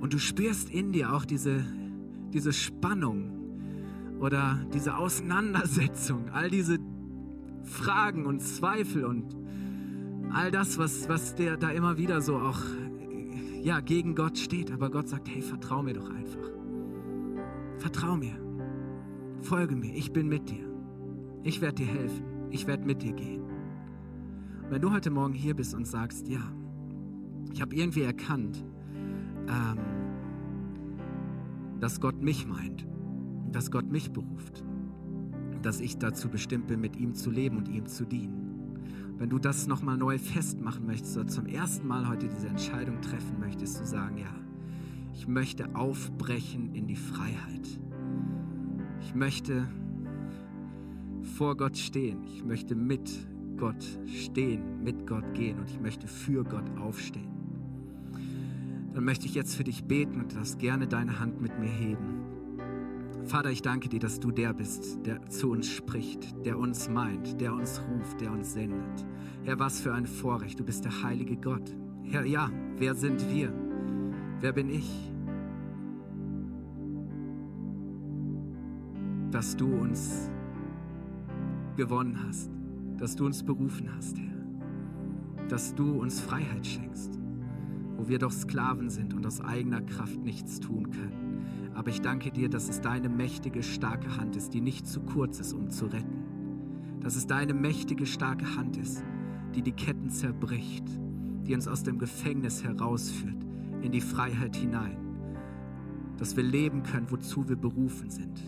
und 0.00 0.14
du 0.14 0.18
spürst 0.18 0.70
in 0.70 0.92
dir 0.92 1.12
auch 1.12 1.26
diese, 1.26 1.62
diese 2.32 2.54
Spannung 2.54 4.18
oder 4.18 4.58
diese 4.72 4.96
Auseinandersetzung, 4.96 6.30
all 6.30 6.48
diese 6.48 6.78
Fragen 7.64 8.24
und 8.24 8.40
Zweifel 8.40 9.04
und 9.04 9.36
all 10.32 10.50
das, 10.50 10.78
was, 10.78 11.10
was 11.10 11.34
dir 11.34 11.58
da 11.58 11.68
immer 11.68 11.98
wieder 11.98 12.22
so 12.22 12.38
auch 12.38 12.62
ja, 13.62 13.80
gegen 13.80 14.14
Gott 14.14 14.38
steht, 14.38 14.72
aber 14.72 14.90
Gott 14.90 15.10
sagt, 15.10 15.28
hey, 15.28 15.42
vertrau 15.42 15.82
mir 15.82 15.92
doch 15.92 16.08
einfach. 16.08 16.50
Vertrau 17.76 18.16
mir. 18.16 18.40
Folge 19.42 19.76
mir. 19.76 19.94
Ich 19.94 20.14
bin 20.14 20.28
mit 20.28 20.48
dir. 20.48 20.66
Ich 21.42 21.60
werde 21.60 21.84
dir 21.84 21.88
helfen. 21.88 22.24
Ich 22.48 22.66
werde 22.66 22.86
mit 22.86 23.02
dir 23.02 23.12
gehen. 23.12 23.42
Wenn 24.70 24.80
du 24.80 24.92
heute 24.92 25.10
Morgen 25.10 25.34
hier 25.34 25.54
bist 25.54 25.74
und 25.74 25.86
sagst, 25.86 26.26
ja, 26.26 26.40
ich 27.52 27.60
habe 27.60 27.74
irgendwie 27.74 28.02
erkannt, 28.02 28.64
ähm, 29.48 29.78
dass 31.80 32.00
Gott 32.00 32.22
mich 32.22 32.46
meint, 32.46 32.86
dass 33.52 33.70
Gott 33.70 33.90
mich 33.90 34.12
beruft, 34.12 34.64
dass 35.62 35.80
ich 35.80 35.98
dazu 35.98 36.28
bestimmt 36.28 36.66
bin, 36.66 36.80
mit 36.80 36.96
ihm 36.96 37.14
zu 37.14 37.30
leben 37.30 37.56
und 37.56 37.68
ihm 37.68 37.86
zu 37.86 38.04
dienen 38.04 38.50
wenn 39.20 39.28
du 39.28 39.38
das 39.38 39.66
nochmal 39.66 39.98
neu 39.98 40.18
festmachen 40.18 40.86
möchtest 40.86 41.18
oder 41.18 41.26
zum 41.26 41.44
ersten 41.44 41.86
Mal 41.86 42.08
heute 42.08 42.26
diese 42.26 42.48
Entscheidung 42.48 43.02
treffen 43.02 43.38
möchtest, 43.38 43.76
zu 43.76 43.84
sagen, 43.84 44.16
ja, 44.16 44.34
ich 45.12 45.28
möchte 45.28 45.76
aufbrechen 45.76 46.74
in 46.74 46.86
die 46.86 46.96
Freiheit. 46.96 47.68
Ich 49.02 49.14
möchte 49.14 49.68
vor 51.36 51.58
Gott 51.58 51.76
stehen. 51.76 52.24
Ich 52.24 52.42
möchte 52.46 52.74
mit 52.74 53.10
Gott 53.60 53.84
stehen, 54.06 54.82
mit 54.82 55.06
Gott 55.06 55.34
gehen 55.34 55.58
und 55.58 55.68
ich 55.68 55.78
möchte 55.78 56.08
für 56.08 56.44
Gott 56.44 56.64
aufstehen. 56.80 57.28
Dann 58.94 59.04
möchte 59.04 59.26
ich 59.26 59.34
jetzt 59.34 59.54
für 59.54 59.64
dich 59.64 59.84
beten 59.84 60.18
und 60.18 60.34
das 60.34 60.56
gerne 60.56 60.88
deine 60.88 61.20
Hand 61.20 61.42
mit 61.42 61.58
mir 61.58 61.68
heben. 61.68 62.24
Vater, 63.26 63.50
ich 63.50 63.60
danke 63.60 63.90
dir, 63.90 64.00
dass 64.00 64.18
du 64.18 64.30
der 64.30 64.54
bist, 64.54 65.04
der 65.04 65.26
zu 65.26 65.50
uns 65.50 65.68
spricht, 65.68 66.34
der 66.46 66.58
uns 66.58 66.88
meint, 66.88 67.38
der 67.38 67.52
uns 67.52 67.82
ruft, 67.82 68.22
der 68.22 68.32
uns 68.32 68.54
sendet. 68.54 69.06
Herr, 69.44 69.58
was 69.58 69.78
für 69.78 69.92
ein 69.92 70.06
Vorrecht. 70.06 70.58
Du 70.58 70.64
bist 70.64 70.86
der 70.86 71.02
heilige 71.02 71.36
Gott. 71.36 71.76
Herr, 72.02 72.24
ja, 72.24 72.50
wer 72.78 72.94
sind 72.94 73.30
wir? 73.30 73.52
Wer 74.40 74.52
bin 74.52 74.70
ich? 74.70 75.12
Dass 79.30 79.54
du 79.54 79.66
uns 79.66 80.30
gewonnen 81.76 82.18
hast, 82.26 82.50
dass 83.00 83.16
du 83.16 83.24
uns 83.24 83.42
berufen 83.42 83.88
hast, 83.96 84.18
Herr. 84.18 85.48
Dass 85.48 85.74
du 85.74 86.00
uns 86.00 86.20
Freiheit 86.20 86.66
schenkst, 86.66 87.18
wo 87.96 88.08
wir 88.08 88.18
doch 88.18 88.30
Sklaven 88.30 88.90
sind 88.90 89.14
und 89.14 89.26
aus 89.26 89.40
eigener 89.40 89.80
Kraft 89.80 90.20
nichts 90.20 90.60
tun 90.60 90.90
können. 90.90 91.72
Aber 91.74 91.88
ich 91.88 92.02
danke 92.02 92.30
dir, 92.30 92.50
dass 92.50 92.68
es 92.68 92.82
deine 92.82 93.08
mächtige, 93.08 93.62
starke 93.62 94.18
Hand 94.18 94.36
ist, 94.36 94.52
die 94.52 94.60
nicht 94.60 94.86
zu 94.86 95.00
kurz 95.00 95.40
ist, 95.40 95.54
um 95.54 95.70
zu 95.70 95.86
retten. 95.86 97.00
Dass 97.00 97.16
es 97.16 97.26
deine 97.26 97.54
mächtige, 97.54 98.04
starke 98.04 98.56
Hand 98.56 98.76
ist, 98.76 99.02
die 99.54 99.62
die 99.62 99.72
Ketten 99.72 100.10
zerbricht, 100.10 100.84
die 101.46 101.54
uns 101.54 101.66
aus 101.66 101.82
dem 101.82 101.98
Gefängnis 101.98 102.62
herausführt, 102.62 103.46
in 103.80 103.92
die 103.92 104.02
Freiheit 104.02 104.54
hinein. 104.56 104.98
Dass 106.18 106.36
wir 106.36 106.44
leben 106.44 106.82
können, 106.82 107.10
wozu 107.10 107.48
wir 107.48 107.56
berufen 107.56 108.10
sind. 108.10 108.42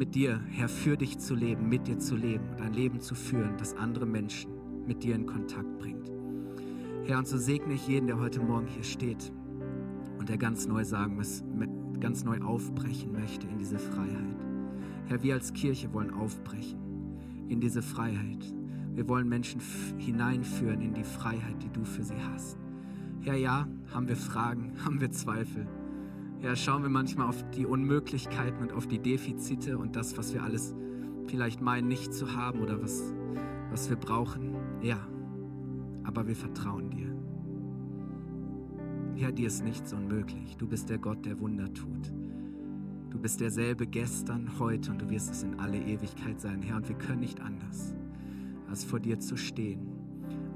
Mit 0.00 0.14
dir, 0.14 0.40
Herr, 0.48 0.70
für 0.70 0.96
dich 0.96 1.18
zu 1.18 1.34
leben, 1.34 1.68
mit 1.68 1.86
dir 1.86 1.98
zu 1.98 2.16
leben 2.16 2.48
und 2.48 2.62
ein 2.62 2.72
Leben 2.72 3.02
zu 3.02 3.14
führen, 3.14 3.58
das 3.58 3.76
andere 3.76 4.06
Menschen 4.06 4.50
mit 4.86 5.02
dir 5.02 5.14
in 5.14 5.26
Kontakt 5.26 5.78
bringt. 5.78 6.10
Herr, 7.04 7.18
und 7.18 7.28
so 7.28 7.36
segne 7.36 7.74
ich 7.74 7.86
jeden, 7.86 8.06
der 8.06 8.18
heute 8.18 8.40
Morgen 8.40 8.66
hier 8.66 8.82
steht 8.82 9.30
und 10.18 10.30
der 10.30 10.38
ganz 10.38 10.66
neu 10.66 10.84
sagen 10.84 11.16
muss, 11.16 11.44
ganz 12.00 12.24
neu 12.24 12.40
aufbrechen 12.40 13.12
möchte 13.12 13.46
in 13.46 13.58
diese 13.58 13.78
Freiheit. 13.78 14.46
Herr, 15.04 15.22
wir 15.22 15.34
als 15.34 15.52
Kirche 15.52 15.92
wollen 15.92 16.14
aufbrechen 16.14 16.78
in 17.48 17.60
diese 17.60 17.82
Freiheit. 17.82 18.54
Wir 18.94 19.06
wollen 19.06 19.28
Menschen 19.28 19.60
hineinführen 19.98 20.80
in 20.80 20.94
die 20.94 21.04
Freiheit, 21.04 21.62
die 21.62 21.70
du 21.78 21.84
für 21.84 22.04
sie 22.04 22.22
hast. 22.32 22.56
Herr, 23.20 23.36
ja, 23.36 23.68
haben 23.92 24.08
wir 24.08 24.16
Fragen, 24.16 24.72
haben 24.82 24.98
wir 24.98 25.10
Zweifel. 25.10 25.66
Ja, 26.42 26.56
schauen 26.56 26.82
wir 26.82 26.88
manchmal 26.88 27.28
auf 27.28 27.44
die 27.50 27.66
Unmöglichkeiten 27.66 28.62
und 28.62 28.72
auf 28.72 28.86
die 28.86 28.98
Defizite 28.98 29.76
und 29.76 29.94
das, 29.94 30.16
was 30.16 30.32
wir 30.32 30.42
alles 30.42 30.74
vielleicht 31.26 31.60
meinen, 31.60 31.86
nicht 31.86 32.14
zu 32.14 32.34
haben 32.34 32.60
oder 32.60 32.80
was, 32.82 33.12
was 33.70 33.90
wir 33.90 33.96
brauchen. 33.96 34.56
Ja, 34.80 34.96
aber 36.02 36.26
wir 36.26 36.34
vertrauen 36.34 36.90
dir. 36.90 37.14
Herr, 39.16 39.32
dir 39.32 39.48
ist 39.48 39.62
nichts 39.62 39.92
unmöglich. 39.92 40.56
Du 40.56 40.66
bist 40.66 40.88
der 40.88 40.96
Gott, 40.96 41.26
der 41.26 41.38
Wunder 41.40 41.70
tut. 41.74 42.10
Du 43.10 43.18
bist 43.18 43.42
derselbe 43.42 43.86
gestern, 43.86 44.58
heute 44.58 44.92
und 44.92 45.02
du 45.02 45.10
wirst 45.10 45.30
es 45.32 45.42
in 45.42 45.60
alle 45.60 45.76
Ewigkeit 45.76 46.40
sein, 46.40 46.62
Herr. 46.62 46.76
Und 46.76 46.88
wir 46.88 46.96
können 46.96 47.20
nicht 47.20 47.40
anders, 47.42 47.94
als 48.66 48.82
vor 48.82 48.98
dir 48.98 49.20
zu 49.20 49.36
stehen, 49.36 49.86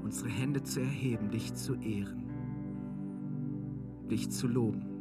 unsere 0.03 0.29
Hände 0.29 0.63
zu 0.63 0.79
erheben, 0.79 1.29
dich 1.29 1.53
zu 1.53 1.75
ehren, 1.75 2.23
dich 4.09 4.31
zu 4.31 4.47
loben 4.47 4.94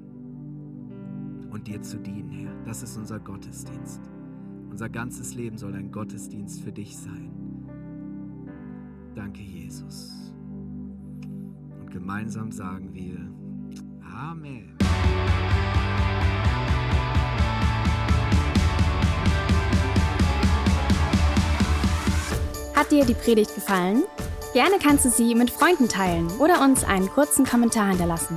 und 1.55 1.69
dir 1.69 1.81
zu 1.81 1.99
dienen, 1.99 2.31
Herr. 2.31 2.53
Das 2.67 2.83
ist 2.83 2.97
unser 2.97 3.21
Gottesdienst. 3.21 4.01
Unser 4.71 4.89
ganzes 4.89 5.35
Leben 5.35 5.57
soll 5.57 5.73
ein 5.75 5.93
Gottesdienst 5.93 6.61
für 6.63 6.73
dich 6.73 6.97
sein. 6.97 7.31
Danke, 9.15 9.41
Jesus. 9.41 10.33
Und 11.81 11.91
gemeinsam 11.93 12.51
sagen 12.51 12.93
wir 12.93 13.19
Amen. 14.05 14.77
Hat 22.75 22.91
dir 22.91 23.05
die 23.05 23.15
Predigt 23.15 23.55
gefallen? 23.55 24.03
Gerne 24.53 24.79
kannst 24.83 25.05
du 25.05 25.11
sie 25.11 25.37
mit 25.37 25.51
Freunden 25.51 25.89
teilen 25.89 26.27
oder 26.41 26.65
uns 26.65 26.83
einen 26.83 27.09
kurzen 27.09 27.45
Kommentar 27.45 27.91
hinterlassen. 27.91 28.37